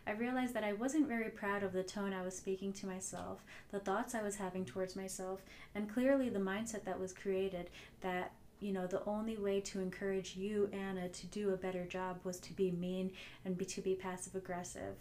I 0.07 0.11
realized 0.11 0.55
that 0.55 0.63
I 0.63 0.73
wasn't 0.73 1.07
very 1.07 1.29
proud 1.29 1.61
of 1.61 1.73
the 1.73 1.83
tone 1.83 2.13
I 2.13 2.23
was 2.23 2.35
speaking 2.35 2.73
to 2.73 2.87
myself, 2.87 3.43
the 3.71 3.79
thoughts 3.79 4.15
I 4.15 4.23
was 4.23 4.37
having 4.37 4.65
towards 4.65 4.95
myself, 4.95 5.41
and 5.75 5.91
clearly 5.93 6.29
the 6.29 6.39
mindset 6.39 6.85
that 6.85 6.99
was 6.99 7.13
created 7.13 7.69
that 8.01 8.31
you 8.61 8.71
know 8.71 8.87
the 8.87 9.03
only 9.05 9.37
way 9.37 9.59
to 9.59 9.79
encourage 9.79 10.35
you 10.37 10.69
anna 10.71 11.09
to 11.09 11.27
do 11.27 11.49
a 11.49 11.57
better 11.57 11.83
job 11.85 12.19
was 12.23 12.39
to 12.39 12.53
be 12.53 12.71
mean 12.71 13.11
and 13.43 13.57
be 13.57 13.65
to 13.65 13.81
be 13.81 13.95
passive 13.95 14.35
aggressive 14.35 14.95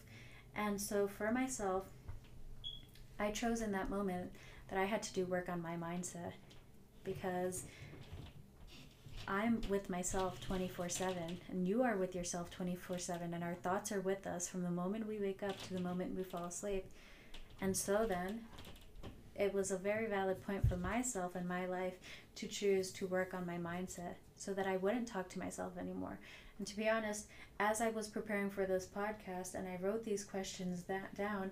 and 0.56 0.80
so 0.80 1.06
for 1.06 1.30
myself 1.30 1.84
i 3.18 3.30
chose 3.30 3.60
in 3.60 3.70
that 3.70 3.90
moment 3.90 4.32
that 4.68 4.78
i 4.78 4.84
had 4.84 5.02
to 5.02 5.12
do 5.12 5.24
work 5.26 5.48
on 5.48 5.62
my 5.62 5.76
mindset 5.76 6.32
because 7.04 7.64
I'm 9.28 9.60
with 9.68 9.88
myself 9.88 10.40
24 10.40 10.88
7, 10.88 11.38
and 11.50 11.68
you 11.68 11.84
are 11.84 11.96
with 11.96 12.16
yourself 12.16 12.50
24 12.50 12.98
7, 12.98 13.32
and 13.32 13.44
our 13.44 13.54
thoughts 13.54 13.92
are 13.92 14.00
with 14.00 14.26
us 14.26 14.48
from 14.48 14.62
the 14.62 14.70
moment 14.70 15.06
we 15.06 15.18
wake 15.18 15.44
up 15.44 15.60
to 15.62 15.74
the 15.74 15.80
moment 15.80 16.16
we 16.16 16.24
fall 16.24 16.46
asleep. 16.46 16.84
And 17.60 17.76
so 17.76 18.06
then, 18.08 18.40
it 19.36 19.54
was 19.54 19.70
a 19.70 19.76
very 19.76 20.06
valid 20.06 20.44
point 20.44 20.68
for 20.68 20.76
myself 20.76 21.36
in 21.36 21.46
my 21.46 21.66
life 21.66 21.94
to 22.40 22.48
choose 22.48 22.90
to 22.92 23.06
work 23.06 23.34
on 23.34 23.46
my 23.46 23.56
mindset 23.56 24.14
so 24.36 24.54
that 24.54 24.66
I 24.66 24.76
wouldn't 24.76 25.08
talk 25.08 25.28
to 25.30 25.38
myself 25.38 25.72
anymore. 25.78 26.18
And 26.58 26.66
to 26.66 26.76
be 26.76 26.88
honest, 26.88 27.26
as 27.58 27.80
I 27.80 27.90
was 27.90 28.08
preparing 28.08 28.50
for 28.50 28.66
this 28.66 28.86
podcast 28.86 29.54
and 29.54 29.68
I 29.68 29.78
wrote 29.80 30.04
these 30.04 30.24
questions 30.24 30.84
that 30.84 31.14
down, 31.14 31.50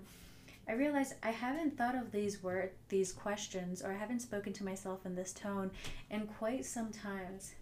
I 0.67 0.73
realized 0.73 1.13
I 1.23 1.31
haven't 1.31 1.77
thought 1.77 1.95
of 1.95 2.11
these 2.11 2.43
word 2.43 2.71
these 2.89 3.11
questions 3.11 3.81
or 3.81 3.91
I 3.91 3.97
haven't 3.97 4.21
spoken 4.21 4.53
to 4.53 4.63
myself 4.63 5.05
in 5.05 5.15
this 5.15 5.33
tone 5.33 5.71
in 6.11 6.27
quite 6.27 6.65
some 6.65 6.91
times 6.91 7.53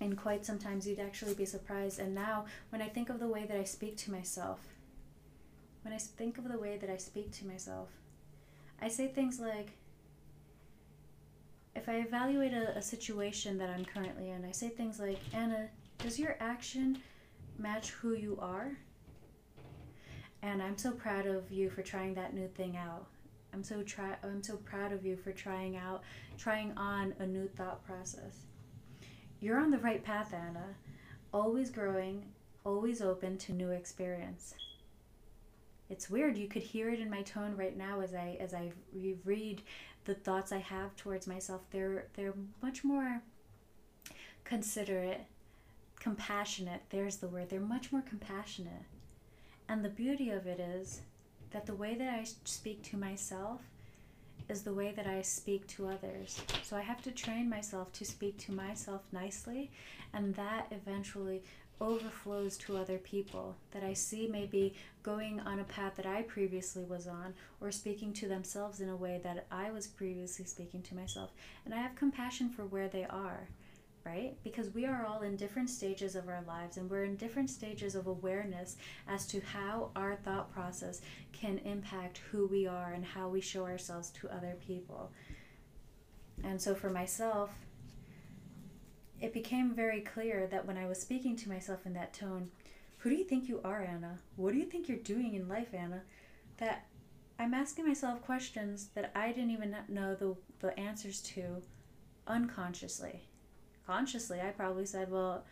and 0.00 0.18
quite 0.18 0.44
sometimes 0.44 0.86
you'd 0.86 0.98
actually 0.98 1.34
be 1.34 1.44
surprised. 1.44 2.00
And 2.00 2.14
now, 2.14 2.46
when 2.70 2.82
I 2.82 2.88
think 2.88 3.08
of 3.08 3.20
the 3.20 3.28
way 3.28 3.44
that 3.46 3.56
I 3.56 3.64
speak 3.64 3.96
to 3.98 4.10
myself, 4.10 4.60
when 5.82 5.94
I 5.94 5.98
think 5.98 6.38
of 6.38 6.48
the 6.48 6.58
way 6.58 6.76
that 6.76 6.90
I 6.90 6.96
speak 6.96 7.30
to 7.38 7.46
myself, 7.46 7.88
I 8.80 8.88
say 8.88 9.06
things 9.06 9.38
like, 9.38 9.70
if 11.74 11.88
I 11.88 11.96
evaluate 11.96 12.52
a, 12.52 12.76
a 12.76 12.82
situation 12.82 13.58
that 13.58 13.70
I'm 13.70 13.84
currently 13.84 14.30
in, 14.30 14.44
I 14.44 14.52
say 14.52 14.68
things 14.68 15.00
like, 15.00 15.18
Anna, 15.32 15.68
does 15.98 16.18
your 16.18 16.36
action 16.40 16.98
match 17.58 17.90
who 17.90 18.14
you 18.14 18.38
are? 18.40 18.72
And 20.42 20.62
I'm 20.62 20.76
so 20.76 20.90
proud 20.90 21.26
of 21.26 21.50
you 21.50 21.70
for 21.70 21.82
trying 21.82 22.14
that 22.14 22.34
new 22.34 22.48
thing 22.48 22.76
out. 22.76 23.06
I'm 23.54 23.62
so 23.62 23.82
try 23.82 24.16
I'm 24.22 24.42
so 24.42 24.56
proud 24.56 24.92
of 24.92 25.04
you 25.04 25.16
for 25.16 25.30
trying 25.30 25.76
out 25.76 26.02
trying 26.38 26.72
on 26.76 27.14
a 27.18 27.26
new 27.26 27.46
thought 27.48 27.84
process. 27.84 28.46
You're 29.40 29.60
on 29.60 29.70
the 29.70 29.78
right 29.78 30.02
path, 30.02 30.32
Anna. 30.32 30.74
Always 31.32 31.70
growing, 31.70 32.24
always 32.64 33.02
open 33.02 33.36
to 33.38 33.52
new 33.52 33.70
experience. 33.70 34.54
It's 35.90 36.08
weird. 36.08 36.38
You 36.38 36.48
could 36.48 36.62
hear 36.62 36.88
it 36.90 37.00
in 37.00 37.10
my 37.10 37.22
tone 37.22 37.54
right 37.54 37.76
now 37.76 38.00
as 38.00 38.14
I 38.14 38.38
as 38.40 38.54
I 38.54 38.72
read 39.24 39.62
the 40.04 40.14
thoughts 40.14 40.52
I 40.52 40.58
have 40.58 40.96
towards 40.96 41.26
myself. 41.26 41.62
They're 41.70 42.06
they're 42.14 42.34
much 42.62 42.84
more 42.84 43.22
considerate, 44.44 45.26
compassionate. 46.00 46.82
There's 46.90 47.16
the 47.16 47.28
word. 47.28 47.48
They're 47.48 47.60
much 47.60 47.92
more 47.92 48.02
compassionate. 48.02 48.84
And 49.68 49.84
the 49.84 49.88
beauty 49.88 50.30
of 50.30 50.46
it 50.46 50.60
is 50.60 51.00
that 51.50 51.66
the 51.66 51.74
way 51.74 51.94
that 51.94 52.08
I 52.08 52.24
speak 52.44 52.82
to 52.84 52.96
myself 52.96 53.60
is 54.48 54.62
the 54.62 54.74
way 54.74 54.92
that 54.92 55.06
I 55.06 55.22
speak 55.22 55.66
to 55.68 55.88
others. 55.88 56.40
So 56.62 56.76
I 56.76 56.80
have 56.82 57.02
to 57.02 57.10
train 57.10 57.48
myself 57.48 57.92
to 57.94 58.04
speak 58.04 58.38
to 58.38 58.52
myself 58.52 59.02
nicely, 59.12 59.70
and 60.12 60.34
that 60.34 60.66
eventually 60.70 61.42
overflows 61.82 62.56
to 62.58 62.76
other 62.76 62.98
people 62.98 63.56
that 63.72 63.82
I 63.82 63.92
see 63.92 64.28
maybe 64.28 64.74
going 65.02 65.40
on 65.40 65.58
a 65.58 65.64
path 65.64 65.96
that 65.96 66.06
I 66.06 66.22
previously 66.22 66.84
was 66.84 67.06
on, 67.08 67.34
or 67.60 67.72
speaking 67.72 68.12
to 68.14 68.28
themselves 68.28 68.80
in 68.80 68.88
a 68.88 68.96
way 68.96 69.20
that 69.24 69.46
I 69.50 69.70
was 69.72 69.86
previously 69.88 70.44
speaking 70.44 70.82
to 70.82 70.94
myself. 70.94 71.32
And 71.64 71.74
I 71.74 71.78
have 71.78 71.96
compassion 71.96 72.48
for 72.50 72.64
where 72.64 72.88
they 72.88 73.04
are. 73.04 73.48
right? 74.04 74.36
Because 74.42 74.74
we 74.74 74.84
are 74.86 75.06
all 75.06 75.22
in 75.22 75.36
different 75.36 75.70
stages 75.70 76.16
of 76.16 76.28
our 76.28 76.42
lives 76.46 76.76
and 76.76 76.90
we're 76.90 77.04
in 77.04 77.16
different 77.16 77.50
stages 77.50 77.94
of 77.94 78.06
awareness 78.06 78.76
as 79.08 79.26
to 79.28 79.40
how 79.40 79.90
our 79.94 80.16
thought 80.16 80.52
process 80.52 81.00
can 81.32 81.58
impact 81.58 82.20
who 82.30 82.46
we 82.46 82.66
are 82.66 82.92
and 82.92 83.04
how 83.04 83.28
we 83.28 83.40
show 83.40 83.64
ourselves 83.64 84.10
to 84.10 84.28
other 84.28 84.56
people. 84.66 85.10
And 86.42 86.60
so 86.60 86.74
for 86.74 86.90
myself, 86.90 87.50
it 89.22 89.32
became 89.32 89.72
very 89.74 90.00
clear 90.00 90.48
that 90.48 90.66
when 90.66 90.76
I 90.76 90.86
was 90.86 91.00
speaking 91.00 91.36
to 91.36 91.48
myself 91.48 91.86
in 91.86 91.94
that 91.94 92.12
tone, 92.12 92.50
who 92.98 93.10
do 93.10 93.16
you 93.16 93.24
think 93.24 93.48
you 93.48 93.60
are, 93.64 93.82
Anna? 93.82 94.18
What 94.36 94.52
do 94.52 94.58
you 94.58 94.64
think 94.64 94.88
you're 94.88 94.98
doing 94.98 95.34
in 95.34 95.48
life, 95.48 95.72
Anna? 95.72 96.02
That 96.58 96.86
I'm 97.38 97.54
asking 97.54 97.86
myself 97.86 98.20
questions 98.22 98.88
that 98.94 99.12
I 99.14 99.28
didn't 99.28 99.52
even 99.52 99.76
know 99.88 100.14
the, 100.14 100.36
the 100.58 100.78
answers 100.78 101.22
to 101.22 101.62
unconsciously. 102.26 103.28
Consciously, 103.86 104.40
I 104.40 104.50
probably 104.50 104.86
said, 104.86 105.10
well, 105.10 105.44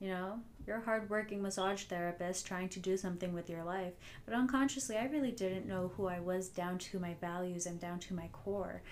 you 0.00 0.08
know, 0.08 0.40
you're 0.66 0.78
a 0.78 0.84
hardworking 0.84 1.40
massage 1.40 1.84
therapist 1.84 2.46
trying 2.46 2.68
to 2.70 2.80
do 2.80 2.96
something 2.96 3.32
with 3.32 3.48
your 3.48 3.64
life. 3.64 3.94
But 4.26 4.34
unconsciously, 4.34 4.96
I 4.96 5.06
really 5.06 5.32
didn't 5.32 5.66
know 5.66 5.92
who 5.96 6.06
I 6.06 6.20
was 6.20 6.48
down 6.48 6.78
to 6.78 6.98
my 6.98 7.14
values 7.20 7.66
and 7.66 7.80
down 7.80 8.00
to 8.00 8.14
my 8.14 8.28
core. 8.32 8.82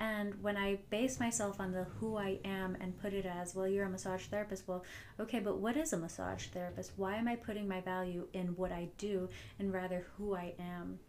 And 0.00 0.40
when 0.42 0.56
I 0.56 0.78
base 0.90 1.18
myself 1.18 1.58
on 1.58 1.72
the 1.72 1.84
who 1.98 2.16
I 2.16 2.38
am 2.44 2.76
and 2.80 3.00
put 3.00 3.12
it 3.12 3.26
as, 3.26 3.54
well, 3.54 3.66
you're 3.66 3.86
a 3.86 3.90
massage 3.90 4.26
therapist, 4.26 4.68
well, 4.68 4.84
okay, 5.18 5.40
but 5.40 5.58
what 5.58 5.76
is 5.76 5.92
a 5.92 5.98
massage 5.98 6.46
therapist? 6.46 6.92
Why 6.96 7.16
am 7.16 7.26
I 7.26 7.34
putting 7.34 7.66
my 7.66 7.80
value 7.80 8.28
in 8.32 8.48
what 8.56 8.70
I 8.70 8.88
do 8.96 9.28
and 9.58 9.72
rather 9.72 10.06
who 10.16 10.36
I 10.36 10.54
am? 10.58 11.00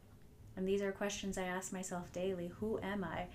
And 0.55 0.67
these 0.67 0.81
are 0.81 0.91
questions 0.91 1.37
I 1.37 1.43
ask 1.43 1.71
myself 1.71 2.11
daily 2.11 2.51
Who 2.59 2.79
am 2.81 3.03
I? 3.03 3.27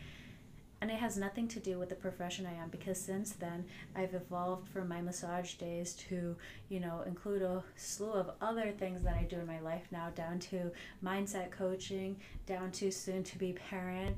And 0.80 0.90
it 0.90 0.98
has 0.98 1.16
nothing 1.16 1.48
to 1.48 1.60
do 1.60 1.78
with 1.78 1.88
the 1.88 1.94
profession 1.94 2.44
I 2.44 2.62
am 2.62 2.68
because 2.68 3.00
since 3.00 3.32
then 3.32 3.64
I've 3.96 4.12
evolved 4.12 4.68
from 4.68 4.88
my 4.88 5.00
massage 5.00 5.54
days 5.54 5.94
to, 6.10 6.36
you 6.68 6.80
know, 6.80 7.02
include 7.06 7.40
a 7.40 7.64
slew 7.76 8.12
of 8.12 8.32
other 8.42 8.70
things 8.72 9.02
that 9.02 9.16
I 9.16 9.22
do 9.22 9.36
in 9.36 9.46
my 9.46 9.60
life 9.60 9.86
now, 9.90 10.10
down 10.10 10.40
to 10.40 10.70
mindset 11.02 11.52
coaching, 11.52 12.16
down 12.44 12.70
to 12.72 12.90
soon 12.90 13.24
to 13.24 13.38
be 13.38 13.54
parent, 13.54 14.14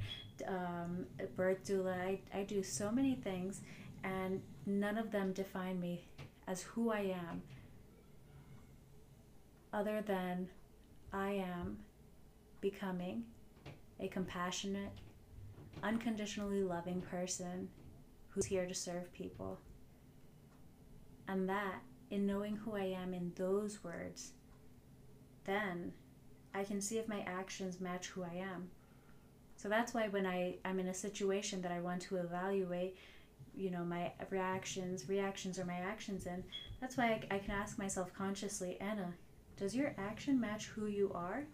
um, 0.46 1.06
birth 1.36 1.64
doula. 1.64 1.94
I, 1.94 2.20
I 2.34 2.42
do 2.42 2.62
so 2.62 2.90
many 2.90 3.14
things, 3.14 3.60
and 4.04 4.42
none 4.66 4.98
of 4.98 5.10
them 5.10 5.32
define 5.32 5.80
me 5.80 6.06
as 6.46 6.62
who 6.62 6.90
I 6.90 7.14
am, 7.26 7.42
other 9.72 10.00
than 10.00 10.48
I 11.12 11.30
am 11.32 11.78
becoming 12.60 13.24
a 14.00 14.08
compassionate, 14.08 14.92
unconditionally 15.82 16.62
loving 16.62 17.00
person 17.00 17.68
who's 18.28 18.46
here 18.46 18.66
to 18.66 18.74
serve 18.74 19.12
people. 19.12 19.58
And 21.28 21.48
that, 21.48 21.82
in 22.10 22.26
knowing 22.26 22.56
who 22.56 22.76
I 22.76 22.84
am 22.84 23.12
in 23.12 23.32
those 23.34 23.82
words, 23.82 24.32
then 25.44 25.92
I 26.54 26.64
can 26.64 26.80
see 26.80 26.98
if 26.98 27.08
my 27.08 27.20
actions 27.26 27.80
match 27.80 28.08
who 28.08 28.22
I 28.22 28.34
am. 28.36 28.70
So 29.56 29.68
that's 29.68 29.94
why 29.94 30.08
when 30.08 30.26
I, 30.26 30.56
I'm 30.64 30.78
in 30.78 30.88
a 30.88 30.94
situation 30.94 31.62
that 31.62 31.72
I 31.72 31.80
want 31.80 32.02
to 32.02 32.16
evaluate, 32.16 32.96
you 33.54 33.70
know, 33.70 33.84
my 33.84 34.12
reactions, 34.30 35.08
reactions 35.08 35.58
are 35.58 35.64
my 35.64 35.78
actions 35.78 36.26
in, 36.26 36.44
that's 36.80 36.96
why 36.96 37.06
I, 37.30 37.36
I 37.36 37.38
can 37.38 37.52
ask 37.52 37.78
myself 37.78 38.12
consciously, 38.12 38.76
Anna, 38.80 39.14
does 39.56 39.74
your 39.74 39.94
action 39.96 40.38
match 40.38 40.66
who 40.66 40.86
you 40.86 41.10
are? 41.14 41.44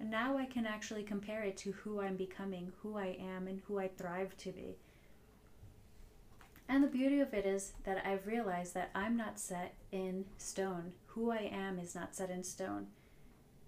And 0.00 0.10
now 0.10 0.36
I 0.36 0.46
can 0.46 0.66
actually 0.66 1.02
compare 1.02 1.42
it 1.42 1.56
to 1.58 1.72
who 1.72 2.00
I'm 2.00 2.16
becoming, 2.16 2.72
who 2.82 2.96
I 2.96 3.16
am, 3.20 3.46
and 3.48 3.60
who 3.66 3.78
I 3.78 3.88
thrive 3.88 4.36
to 4.38 4.52
be. 4.52 4.76
And 6.68 6.82
the 6.82 6.88
beauty 6.88 7.20
of 7.20 7.32
it 7.32 7.46
is 7.46 7.72
that 7.84 8.04
I've 8.04 8.26
realized 8.26 8.74
that 8.74 8.90
I'm 8.94 9.16
not 9.16 9.38
set 9.38 9.74
in 9.92 10.24
stone. 10.36 10.92
Who 11.08 11.30
I 11.30 11.50
am 11.52 11.78
is 11.78 11.94
not 11.94 12.16
set 12.16 12.30
in 12.30 12.42
stone. 12.42 12.88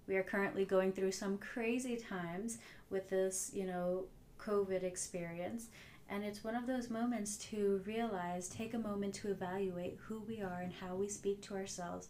We 0.09 0.17
are 0.17 0.23
currently 0.23 0.65
going 0.65 0.91
through 0.91 1.11
some 1.11 1.37
crazy 1.37 1.95
times 1.95 2.57
with 2.89 3.11
this, 3.11 3.51
you 3.53 3.67
know, 3.67 4.05
COVID 4.39 4.81
experience. 4.81 5.67
And 6.09 6.23
it's 6.23 6.43
one 6.43 6.55
of 6.55 6.65
those 6.65 6.89
moments 6.89 7.37
to 7.51 7.83
realize, 7.85 8.49
take 8.49 8.73
a 8.73 8.79
moment 8.79 9.13
to 9.15 9.29
evaluate 9.29 9.99
who 10.01 10.23
we 10.27 10.41
are 10.41 10.61
and 10.61 10.73
how 10.73 10.95
we 10.95 11.07
speak 11.07 11.43
to 11.43 11.53
ourselves. 11.53 12.07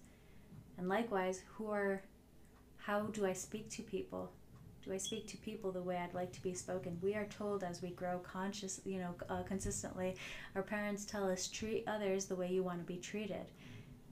And 0.77 0.87
likewise, 0.87 1.41
who 1.55 1.69
are, 1.71 2.01
how 2.77 3.01
do 3.07 3.25
I 3.25 3.33
speak 3.33 3.69
to 3.71 3.81
people? 3.81 4.31
Do 4.85 4.93
I 4.93 4.97
speak 4.97 5.27
to 5.27 5.37
people 5.37 5.73
the 5.73 5.81
way 5.81 5.97
I'd 5.97 6.13
like 6.13 6.31
to 6.31 6.41
be 6.41 6.53
spoken? 6.53 6.97
We 7.01 7.15
are 7.15 7.25
told 7.25 7.65
as 7.65 7.81
we 7.81 7.89
grow 7.89 8.19
conscious, 8.19 8.79
you 8.85 8.99
know, 8.99 9.13
uh, 9.29 9.43
consistently, 9.43 10.15
our 10.55 10.63
parents 10.63 11.03
tell 11.03 11.29
us 11.29 11.49
treat 11.49 11.83
others 11.85 12.27
the 12.27 12.35
way 12.37 12.49
you 12.49 12.63
want 12.63 12.79
to 12.79 12.85
be 12.85 13.01
treated 13.01 13.47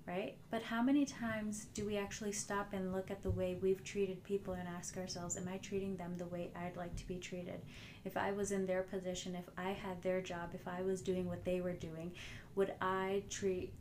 right? 0.07 0.37
But 0.49 0.63
how 0.63 0.81
many 0.81 1.05
times 1.05 1.65
do 1.73 1.85
we 1.85 1.97
actually 1.97 2.31
stop 2.31 2.69
and 2.71 2.93
look 2.93 3.11
at 3.11 3.21
the 3.21 3.29
way 3.29 3.57
we've 3.61 3.83
treated 3.83 4.23
people 4.23 4.53
and 4.53 4.67
ask 4.67 4.95
ourselves, 4.97 5.35
am 5.35 5.49
I 5.53 5.57
treating 5.57 5.97
them 5.97 6.15
the 6.17 6.25
way 6.27 6.49
I'd 6.55 6.77
like 6.77 6.95
to 6.95 7.07
be 7.07 7.17
treated? 7.17 7.61
If 8.05 8.15
I 8.15 8.31
was 8.31 8.53
in 8.53 8.65
their 8.65 8.83
position, 8.83 9.35
if 9.35 9.49
I 9.57 9.71
had 9.71 10.01
their 10.01 10.21
job, 10.21 10.51
if 10.53 10.65
I 10.65 10.81
was 10.81 11.01
doing 11.01 11.27
what 11.27 11.43
they 11.43 11.59
were 11.59 11.73
doing, 11.73 12.13
would 12.55 12.73
I 12.79 13.23
treat, 13.29 13.73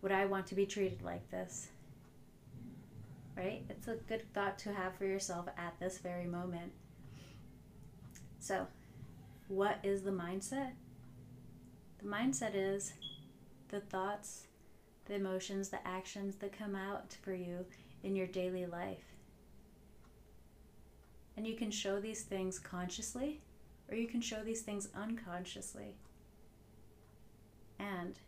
would 0.00 0.10
I 0.10 0.24
want 0.24 0.46
to 0.46 0.54
be 0.54 0.64
treated 0.64 1.02
like 1.02 1.30
this? 1.30 1.68
Right? 3.36 3.62
It's 3.68 3.88
a 3.88 3.96
good 4.08 4.24
thought 4.32 4.58
to 4.60 4.72
have 4.72 4.96
for 4.96 5.04
yourself 5.04 5.48
at 5.58 5.78
this 5.78 5.98
very 5.98 6.26
moment. 6.26 6.72
So, 8.40 8.66
what 9.48 9.78
is 9.82 10.02
the 10.02 10.10
mindset? 10.10 10.70
The 12.02 12.08
mindset 12.08 12.52
is 12.54 12.94
the 13.68 13.80
thoughts 13.80 14.46
the 15.08 15.14
emotions, 15.14 15.68
the 15.68 15.86
actions 15.86 16.36
that 16.36 16.56
come 16.56 16.76
out 16.76 17.16
for 17.22 17.34
you 17.34 17.64
in 18.02 18.14
your 18.14 18.26
daily 18.26 18.66
life. 18.66 19.04
And 21.36 21.46
you 21.46 21.54
can 21.54 21.70
show 21.70 22.00
these 22.00 22.22
things 22.22 22.58
consciously 22.58 23.40
or 23.90 23.96
you 23.96 24.06
can 24.06 24.20
show 24.20 24.42
these 24.44 24.62
things 24.62 24.88
unconsciously. 24.94 25.94
And 27.78 28.18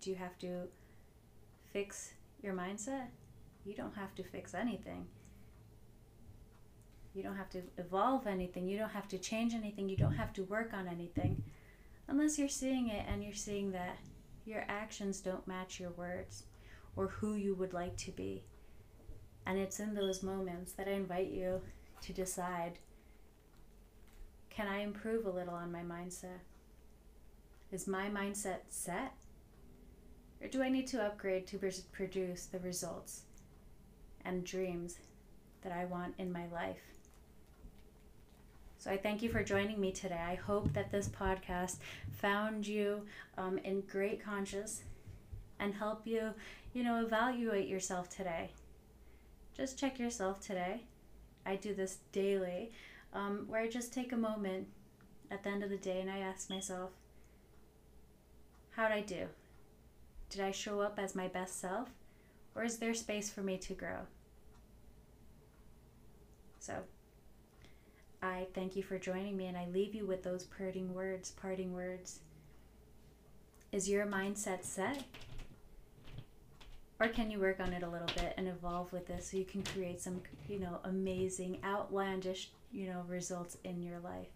do 0.00 0.10
you 0.10 0.16
have 0.16 0.38
to 0.38 0.68
fix 1.72 2.12
your 2.42 2.54
mindset? 2.54 3.06
You 3.64 3.74
don't 3.74 3.96
have 3.96 4.14
to 4.14 4.22
fix 4.22 4.54
anything. 4.54 5.06
You 7.14 7.22
don't 7.22 7.36
have 7.36 7.50
to 7.50 7.62
evolve 7.78 8.26
anything. 8.26 8.68
You 8.68 8.78
don't 8.78 8.90
have 8.90 9.08
to 9.08 9.18
change 9.18 9.54
anything. 9.54 9.88
You 9.88 9.96
don't 9.96 10.14
have 10.14 10.32
to 10.34 10.44
work 10.44 10.72
on 10.72 10.86
anything. 10.86 11.42
Unless 12.06 12.38
you're 12.38 12.48
seeing 12.48 12.88
it 12.88 13.04
and 13.08 13.24
you're 13.24 13.34
seeing 13.34 13.72
that 13.72 13.98
your 14.48 14.64
actions 14.68 15.20
don't 15.20 15.46
match 15.46 15.78
your 15.78 15.90
words 15.90 16.44
or 16.96 17.08
who 17.08 17.34
you 17.34 17.54
would 17.54 17.74
like 17.74 17.96
to 17.98 18.10
be. 18.10 18.42
And 19.46 19.58
it's 19.58 19.78
in 19.78 19.94
those 19.94 20.22
moments 20.22 20.72
that 20.72 20.88
I 20.88 20.92
invite 20.92 21.30
you 21.30 21.60
to 22.02 22.12
decide 22.12 22.78
can 24.50 24.66
I 24.66 24.80
improve 24.80 25.26
a 25.26 25.30
little 25.30 25.54
on 25.54 25.70
my 25.70 25.82
mindset? 25.82 26.40
Is 27.70 27.86
my 27.86 28.08
mindset 28.08 28.60
set? 28.68 29.12
Or 30.40 30.48
do 30.48 30.62
I 30.62 30.68
need 30.68 30.88
to 30.88 31.02
upgrade 31.04 31.46
to 31.48 31.60
produce 31.92 32.46
the 32.46 32.58
results 32.58 33.22
and 34.24 34.42
dreams 34.42 34.98
that 35.62 35.70
I 35.70 35.84
want 35.84 36.14
in 36.18 36.32
my 36.32 36.46
life? 36.48 36.97
So 38.78 38.92
I 38.92 38.96
thank 38.96 39.22
you 39.22 39.28
for 39.28 39.42
joining 39.42 39.80
me 39.80 39.90
today. 39.90 40.20
I 40.24 40.36
hope 40.36 40.72
that 40.72 40.92
this 40.92 41.08
podcast 41.08 41.78
found 42.12 42.64
you 42.64 43.02
um, 43.36 43.58
in 43.58 43.80
great 43.82 44.24
conscious 44.24 44.82
and 45.58 45.74
help 45.74 46.06
you, 46.06 46.32
you 46.72 46.84
know, 46.84 47.04
evaluate 47.04 47.66
yourself 47.66 48.08
today. 48.08 48.50
Just 49.56 49.78
check 49.78 49.98
yourself 49.98 50.40
today. 50.40 50.82
I 51.44 51.56
do 51.56 51.74
this 51.74 51.98
daily, 52.12 52.70
um, 53.12 53.46
where 53.48 53.60
I 53.60 53.68
just 53.68 53.92
take 53.92 54.12
a 54.12 54.16
moment 54.16 54.68
at 55.28 55.42
the 55.42 55.50
end 55.50 55.64
of 55.64 55.70
the 55.70 55.76
day 55.76 56.00
and 56.00 56.08
I 56.08 56.18
ask 56.18 56.48
myself, 56.48 56.90
how'd 58.76 58.92
I 58.92 59.00
do? 59.00 59.26
Did 60.30 60.40
I 60.42 60.52
show 60.52 60.80
up 60.80 61.00
as 61.00 61.16
my 61.16 61.26
best 61.26 61.60
self? 61.60 61.88
Or 62.54 62.62
is 62.62 62.78
there 62.78 62.94
space 62.94 63.28
for 63.28 63.40
me 63.40 63.58
to 63.58 63.74
grow? 63.74 64.06
So 66.60 66.74
I 68.22 68.46
thank 68.54 68.74
you 68.74 68.82
for 68.82 68.98
joining 68.98 69.36
me 69.36 69.46
and 69.46 69.56
I 69.56 69.66
leave 69.68 69.94
you 69.94 70.04
with 70.04 70.22
those 70.22 70.44
parting 70.44 70.92
words, 70.92 71.30
parting 71.30 71.72
words. 71.72 72.20
Is 73.70 73.88
your 73.88 74.06
mindset 74.06 74.64
set? 74.64 75.04
Or 77.00 77.08
can 77.08 77.30
you 77.30 77.38
work 77.38 77.60
on 77.60 77.72
it 77.72 77.84
a 77.84 77.88
little 77.88 78.08
bit 78.08 78.34
and 78.36 78.48
evolve 78.48 78.92
with 78.92 79.06
this 79.06 79.30
so 79.30 79.36
you 79.36 79.44
can 79.44 79.62
create 79.62 80.00
some, 80.00 80.20
you 80.48 80.58
know, 80.58 80.80
amazing, 80.82 81.58
outlandish, 81.64 82.50
you 82.72 82.88
know, 82.88 83.04
results 83.06 83.56
in 83.62 83.82
your 83.82 84.00
life? 84.00 84.28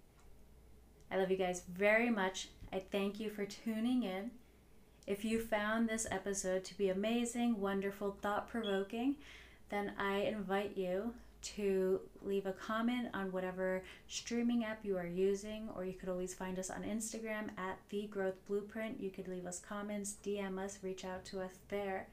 I 1.10 1.16
love 1.16 1.30
you 1.30 1.36
guys 1.36 1.62
very 1.68 2.08
much. 2.08 2.48
I 2.72 2.78
thank 2.78 3.18
you 3.18 3.30
for 3.30 3.44
tuning 3.44 4.04
in. 4.04 4.30
If 5.08 5.24
you 5.24 5.40
found 5.40 5.88
this 5.88 6.06
episode 6.10 6.62
to 6.64 6.78
be 6.78 6.88
amazing, 6.88 7.60
wonderful, 7.60 8.16
thought 8.22 8.48
provoking, 8.48 9.16
then 9.68 9.92
I 9.98 10.18
invite 10.18 10.76
you 10.76 11.14
to 11.42 12.00
leave 12.22 12.46
a 12.46 12.52
comment 12.52 13.08
on 13.14 13.32
whatever 13.32 13.82
streaming 14.08 14.64
app 14.64 14.84
you 14.84 14.96
are 14.96 15.06
using, 15.06 15.68
or 15.76 15.84
you 15.84 15.94
could 15.94 16.08
always 16.08 16.34
find 16.34 16.58
us 16.58 16.70
on 16.70 16.82
Instagram 16.82 17.48
at 17.58 17.78
The 17.90 18.06
Growth 18.06 18.44
Blueprint. 18.46 19.00
You 19.00 19.10
could 19.10 19.28
leave 19.28 19.46
us 19.46 19.58
comments, 19.58 20.16
DM 20.24 20.58
us, 20.58 20.78
reach 20.82 21.04
out 21.04 21.24
to 21.26 21.40
us 21.40 21.52
there. 21.68 22.06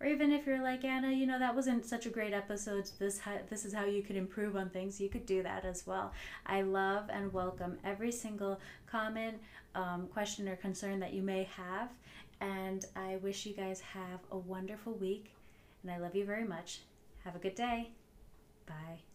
Or 0.00 0.06
even 0.06 0.30
if 0.30 0.46
you're 0.46 0.62
like 0.62 0.84
Anna, 0.84 1.10
you 1.10 1.26
know 1.26 1.40
that 1.40 1.56
wasn't 1.56 1.84
such 1.84 2.06
a 2.06 2.10
great 2.10 2.32
episode. 2.32 2.88
This 3.00 3.18
ha- 3.18 3.42
this 3.50 3.64
is 3.64 3.72
how 3.72 3.84
you 3.84 4.02
could 4.02 4.14
improve 4.14 4.54
on 4.54 4.70
things. 4.70 5.00
You 5.00 5.08
could 5.08 5.26
do 5.26 5.42
that 5.42 5.64
as 5.64 5.86
well. 5.88 6.12
I 6.46 6.62
love 6.62 7.10
and 7.10 7.32
welcome 7.32 7.78
every 7.84 8.12
single 8.12 8.60
comment, 8.86 9.38
um, 9.74 10.06
question, 10.06 10.48
or 10.48 10.54
concern 10.54 11.00
that 11.00 11.14
you 11.14 11.22
may 11.22 11.44
have. 11.56 11.90
And 12.40 12.84
I 12.94 13.16
wish 13.16 13.44
you 13.44 13.54
guys 13.54 13.80
have 13.80 14.20
a 14.30 14.38
wonderful 14.38 14.92
week. 14.92 15.32
And 15.82 15.90
I 15.90 15.98
love 15.98 16.14
you 16.14 16.24
very 16.24 16.44
much. 16.44 16.82
Have 17.24 17.34
a 17.34 17.40
good 17.40 17.56
day. 17.56 17.90
Bye. 18.68 19.07